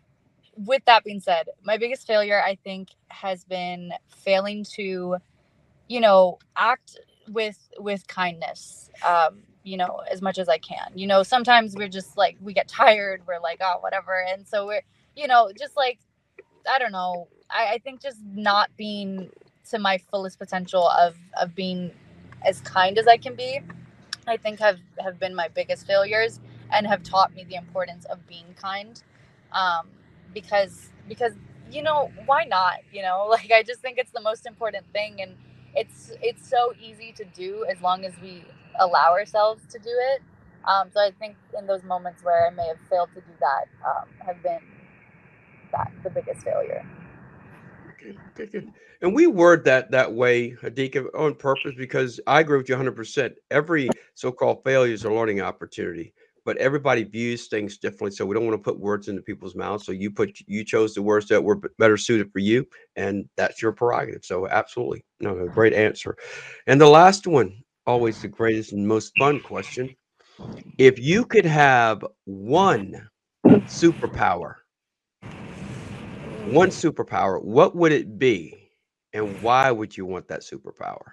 [0.55, 5.17] With that being said, my biggest failure, I think, has been failing to
[5.87, 10.91] you know act with with kindness um you know as much as i can.
[10.95, 14.67] You know sometimes we're just like we get tired we're like oh whatever and so
[14.67, 14.83] we're
[15.15, 15.99] you know just like
[16.69, 19.31] i don't know i, I think just not being
[19.71, 21.91] to my fullest potential of of being
[22.45, 23.61] as kind as i can be
[24.27, 26.39] i think have have been my biggest failures
[26.71, 29.03] and have taught me the importance of being kind
[29.53, 29.87] um
[30.33, 31.33] because because
[31.71, 33.27] you know why not you know?
[33.31, 35.35] Like i just think it's the most important thing and
[35.75, 38.43] it's it's so easy to do as long as we
[38.79, 40.21] allow ourselves to do it.
[40.65, 43.65] Um, so I think in those moments where I may have failed to do that
[43.85, 44.59] um, have been
[45.71, 46.85] that the biggest failure.
[47.91, 48.71] Okay, good, good.
[49.01, 53.33] And we word that that way, Hadeeqa, on purpose because I agree with you 100%.
[53.51, 56.13] Every so-called failure is a learning opportunity
[56.45, 58.11] but everybody views things differently.
[58.11, 59.85] So we don't want to put words into people's mouths.
[59.85, 63.61] So you put you chose the words that were better suited for you, and that's
[63.61, 64.25] your prerogative.
[64.25, 66.17] So absolutely, no, great answer.
[66.67, 69.95] And the last one, always the greatest and most fun question:
[70.77, 73.09] If you could have one
[73.67, 74.55] superpower,
[76.45, 78.71] one superpower, what would it be,
[79.13, 81.03] and why would you want that superpower?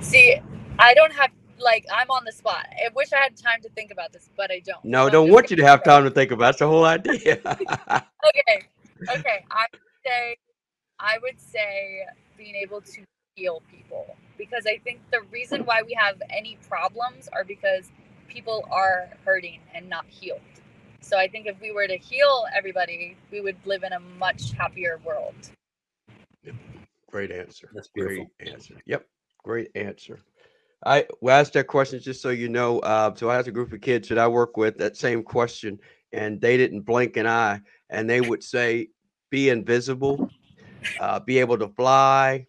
[0.00, 0.36] See,
[0.78, 2.66] I don't have like I'm on the spot.
[2.72, 4.84] I wish I had time to think about this, but I don't.
[4.84, 6.46] No, so don't want you to have time to think about.
[6.46, 7.38] That's the whole idea.
[8.26, 8.66] okay,
[9.10, 9.44] okay.
[9.50, 10.36] I would say,
[10.98, 13.02] I would say being able to
[13.36, 17.92] heal people because I think the reason why we have any problems are because
[18.26, 20.40] people are hurting and not healed.
[21.00, 24.52] So I think if we were to heal everybody, we would live in a much
[24.52, 25.34] happier world.
[27.10, 27.70] Great answer.
[27.74, 28.30] That's beautiful.
[28.38, 28.74] Great answer.
[28.86, 29.06] Yep.
[29.42, 30.20] Great answer.
[30.86, 32.78] I we asked that question just so you know.
[32.78, 35.78] Uh, so I have a group of kids that I work with that same question,
[36.12, 37.60] and they didn't blink an eye,
[37.90, 38.88] and they would say,
[39.28, 40.30] "Be invisible,
[41.00, 42.46] uh, be able to fly."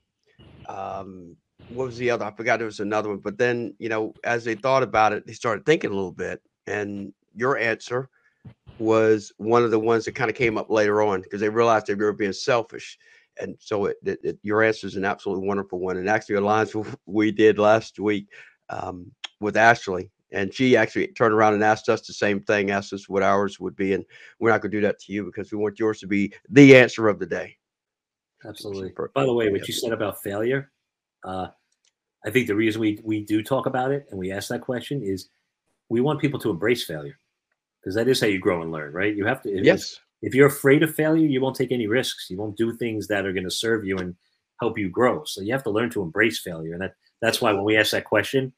[0.69, 1.35] Um,
[1.73, 2.25] what was the other?
[2.25, 3.19] I forgot there was another one.
[3.19, 6.41] But then you know, as they thought about it, they started thinking a little bit,
[6.67, 8.09] and your answer
[8.79, 11.87] was one of the ones that kind of came up later on because they realized
[11.87, 12.97] they were being selfish
[13.39, 16.73] and so it, it, it, your answer is an absolutely wonderful one and actually aligns
[16.75, 18.27] with what we did last week
[18.69, 22.93] um, with ashley and she actually turned around and asked us the same thing asked
[22.93, 24.05] us what ours would be and
[24.39, 26.75] we're not going to do that to you because we want yours to be the
[26.75, 27.55] answer of the day
[28.47, 30.71] absolutely by the way what you said about failure
[31.23, 31.47] uh,
[32.25, 35.01] i think the reason we, we do talk about it and we ask that question
[35.03, 35.29] is
[35.89, 37.17] we want people to embrace failure
[37.81, 40.47] because that is how you grow and learn right you have to yes if you're
[40.47, 42.29] afraid of failure, you won't take any risks.
[42.29, 44.15] You won't do things that are going to serve you and
[44.59, 45.23] help you grow.
[45.25, 46.73] So you have to learn to embrace failure.
[46.73, 48.53] And that that's why when we ask that question,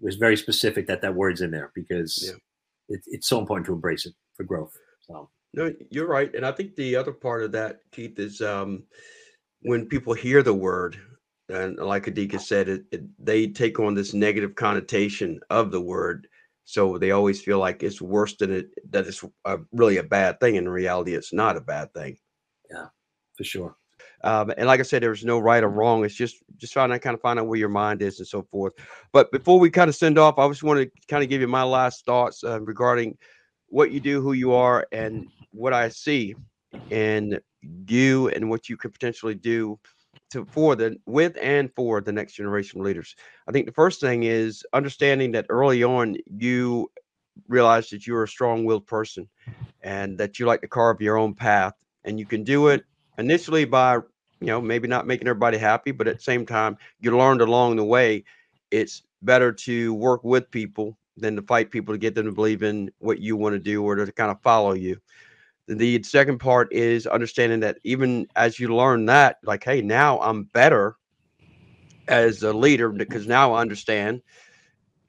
[0.00, 2.96] it was very specific that that word's in there because yeah.
[2.96, 4.76] it, it's so important to embrace it for growth.
[5.00, 6.32] So no, you're right.
[6.34, 8.84] And I think the other part of that, Keith, is um,
[9.62, 11.00] when people hear the word,
[11.48, 16.28] and like Adika said, it, it, they take on this negative connotation of the word
[16.70, 20.38] so they always feel like it's worse than it that it's a, really a bad
[20.38, 20.56] thing.
[20.56, 22.18] In reality, it's not a bad thing.
[22.70, 22.88] Yeah,
[23.38, 23.74] for sure.
[24.22, 26.04] Um, and like I said, there's no right or wrong.
[26.04, 28.42] It's just just trying to kind of find out where your mind is and so
[28.50, 28.74] forth.
[29.14, 31.48] But before we kind of send off, I just want to kind of give you
[31.48, 33.16] my last thoughts uh, regarding
[33.68, 36.34] what you do, who you are, and what I see
[36.90, 37.40] in
[37.88, 39.78] you and what you could potentially do
[40.30, 43.14] to for the with and for the next generation leaders.
[43.48, 46.90] I think the first thing is understanding that early on you
[47.48, 49.28] realize that you're a strong-willed person
[49.82, 51.74] and that you like to carve your own path
[52.04, 52.84] and you can do it
[53.18, 57.16] initially by you know maybe not making everybody happy but at the same time you
[57.16, 58.24] learned along the way
[58.70, 62.62] it's better to work with people than to fight people to get them to believe
[62.62, 65.00] in what you want to do or to kind of follow you
[65.68, 70.44] the second part is understanding that even as you learn that, like, hey, now I'm
[70.44, 70.96] better
[72.08, 74.22] as a leader because now I understand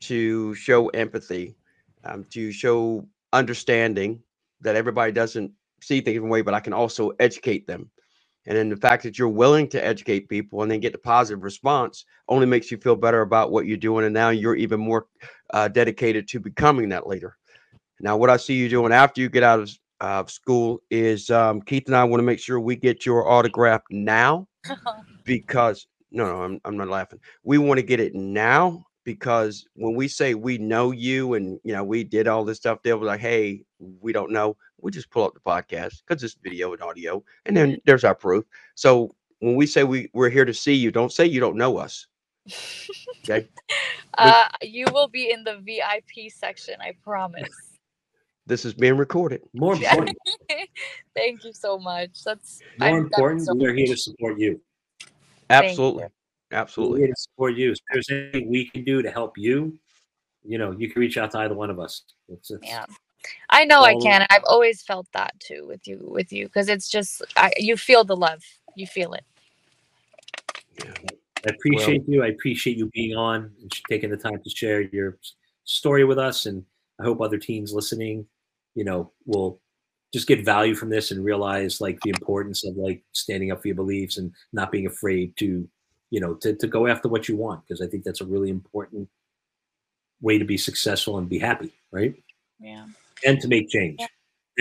[0.01, 1.55] to show empathy,
[2.03, 4.21] um, to show understanding
[4.61, 5.51] that everybody doesn't
[5.81, 7.89] see things in a way, but I can also educate them.
[8.45, 11.43] And then the fact that you're willing to educate people and then get the positive
[11.43, 14.05] response only makes you feel better about what you're doing.
[14.05, 15.07] And now you're even more
[15.53, 17.37] uh, dedicated to becoming that leader.
[17.99, 19.71] Now, what I see you doing after you get out of
[20.01, 23.81] uh, school is um, Keith and I want to make sure we get your autograph
[23.89, 24.47] now
[25.23, 27.19] because no, no, I'm, I'm not laughing.
[27.43, 31.73] We want to get it now because when we say we know you and you
[31.73, 35.09] know we did all this stuff, they'll be like, "Hey, we don't know." We just
[35.11, 38.45] pull up the podcast because it's video and audio, and then there's our proof.
[38.75, 41.77] So when we say we we're here to see you, don't say you don't know
[41.77, 42.07] us.
[43.29, 43.47] Okay.
[44.17, 46.75] uh, you will be in the VIP section.
[46.81, 47.68] I promise.
[48.49, 49.43] This is being recorded.
[49.53, 50.17] More important.
[51.15, 52.23] Thank you so much.
[52.23, 53.45] That's more I'm important.
[53.45, 54.59] So we're here to support you.
[55.51, 56.05] Absolutely.
[56.05, 56.09] You.
[56.51, 56.93] Absolutely.
[56.93, 57.71] We're here to support you.
[57.73, 59.77] If there's anything we can do to help you,
[60.43, 62.01] you know, you can reach out to either one of us.
[62.27, 62.85] It's, it's yeah.
[63.51, 64.25] I know I can.
[64.31, 68.03] I've always felt that too with you, with you, because it's just I, you feel
[68.03, 68.43] the love.
[68.75, 69.25] You feel it.
[70.83, 70.93] Yeah.
[71.45, 72.23] I appreciate well, you.
[72.23, 75.19] I appreciate you being on and taking the time to share your
[75.65, 76.65] story with us, and
[76.99, 78.25] I hope other teens listening
[78.79, 79.59] you know, will
[80.13, 83.67] just get value from this and realize like the importance of like standing up for
[83.67, 85.67] your beliefs and not being afraid to,
[86.11, 87.67] you know, to, to go after what you want.
[87.67, 89.09] Cause I think that's a really important
[90.21, 91.73] way to be successful and be happy.
[91.91, 92.15] Right.
[92.57, 92.85] Yeah.
[93.25, 94.07] And to make change yeah.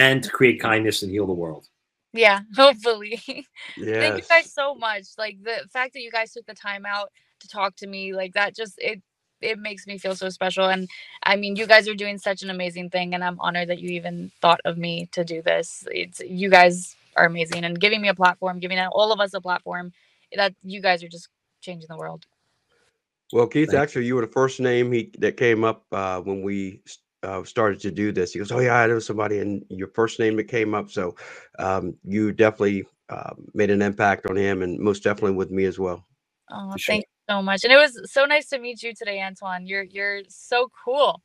[0.01, 1.69] and to create kindness and heal the world.
[2.13, 3.23] Yeah, hopefully.
[3.29, 3.47] Yes.
[3.77, 5.05] Thank you guys so much.
[5.17, 8.35] Like the fact that you guys took the time out to talk to me, like
[8.35, 9.01] that just it
[9.43, 10.89] it makes me feel so special and
[11.25, 13.91] i mean you guys are doing such an amazing thing and i'm honored that you
[13.91, 18.09] even thought of me to do this it's you guys are amazing and giving me
[18.09, 19.93] a platform giving all of us a platform
[20.35, 21.29] that you guys are just
[21.61, 22.27] changing the world
[23.33, 23.75] well keith Thanks.
[23.75, 26.83] actually you were the first name he that came up uh, when we
[27.25, 30.21] uh, started to do this he goes oh yeah i know somebody and your first
[30.21, 31.17] name that came up so
[31.59, 35.79] um, you definitely uh, made an impact on him and most definitely with me as
[35.79, 36.05] well
[36.53, 36.87] oh sure.
[36.87, 37.65] thank so much.
[37.65, 39.61] And it was so nice to meet you today, Antwaun.
[39.65, 41.23] You're you're so cool.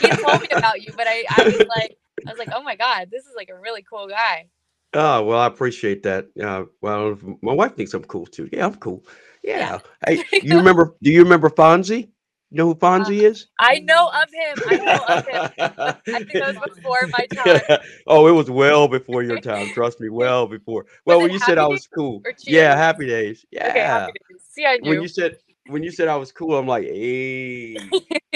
[0.00, 2.76] He told me about you, but I, I was like I was like, oh my
[2.76, 4.48] God, this is like a really cool guy.
[4.94, 6.26] Oh well, I appreciate that.
[6.42, 8.48] Uh, well, my wife thinks I'm cool too.
[8.52, 9.04] Yeah, I'm cool.
[9.42, 9.78] Yeah.
[10.06, 10.96] Hey, you remember?
[11.02, 12.10] Do you remember Fonzie?
[12.50, 13.46] You know who Fonzie um, is?
[13.58, 14.56] I know of him.
[14.68, 15.50] I know of him.
[15.58, 15.92] I
[16.22, 17.78] think that was before my time.
[18.06, 19.68] oh, it was well before your time.
[19.74, 20.86] Trust me, well before.
[21.04, 23.44] Well, when you said I was cool, yeah, happy days.
[23.50, 23.68] Yeah.
[23.68, 24.42] Okay, happy days.
[24.48, 24.90] See, I knew.
[24.90, 27.76] when you said when you said I was cool, I'm like, hey,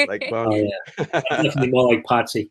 [0.09, 0.69] like Oh Fonzie.
[0.99, 2.51] yeah, definitely more like Potsy.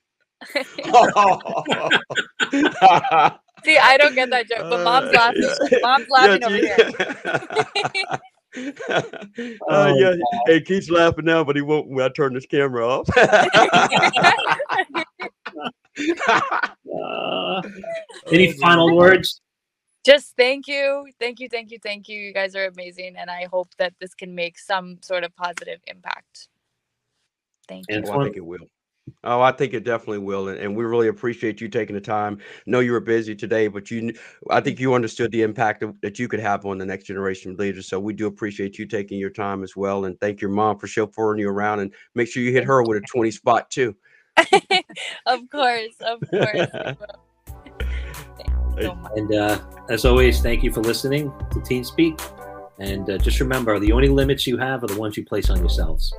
[3.66, 5.82] See, I don't get that joke, but mom's laughing.
[5.82, 8.20] Mom's laughing over here.
[8.54, 8.74] Here.
[9.70, 10.16] uh, yeah,
[10.48, 13.10] hey, Keith's laughing now, but he won't when I turn this camera off.
[16.92, 17.62] Uh,
[18.32, 19.42] any final words?
[20.06, 22.20] Just thank you, thank you, thank you, thank you.
[22.20, 25.80] You guys are amazing, and I hope that this can make some sort of positive
[25.88, 26.48] impact.
[27.68, 27.98] Thank you.
[27.98, 28.68] And Oh, I think it will.
[29.26, 32.38] Oh, I think it definitely will, and, and we really appreciate you taking the time.
[32.66, 34.18] know you were busy today, but you, kn-
[34.50, 37.52] I think you understood the impact of, that you could have on the next generation
[37.52, 37.90] of leaders.
[37.90, 40.88] So we do appreciate you taking your time as well, and thank your mom for
[40.88, 43.94] chauffeuring you around, and make sure you hit her with a twenty spot too.
[45.26, 46.70] of course, of course.
[46.74, 47.20] I will.
[48.38, 48.98] Thank you so.
[49.18, 49.60] And uh,
[49.90, 52.18] as always, thank you for listening to Teen Speak.
[52.80, 55.60] And uh, just remember, the only limits you have are the ones you place on
[55.60, 56.14] yourselves.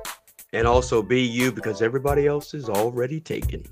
[0.53, 3.63] And also be you because everybody else is already taken.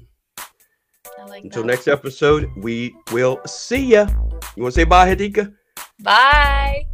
[1.27, 1.67] Like Until that.
[1.67, 4.07] next episode, we will see ya.
[4.55, 5.53] You want to say bye, Hadeeqa?
[6.01, 6.85] Bye.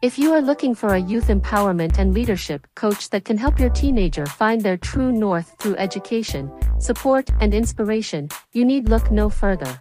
[0.00, 3.70] If you are looking for a youth empowerment and leadership coach that can help your
[3.70, 9.80] teenager find their true north through education, support, and inspiration, you need look no further.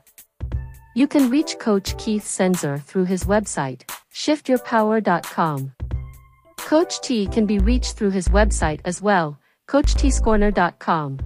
[0.95, 3.81] You can reach Coach Keith Senzer through his website,
[4.13, 5.73] shiftyourpower.com.
[6.65, 9.37] Coach T can be reached through his website as well,
[9.67, 11.19] coachtscorner.com.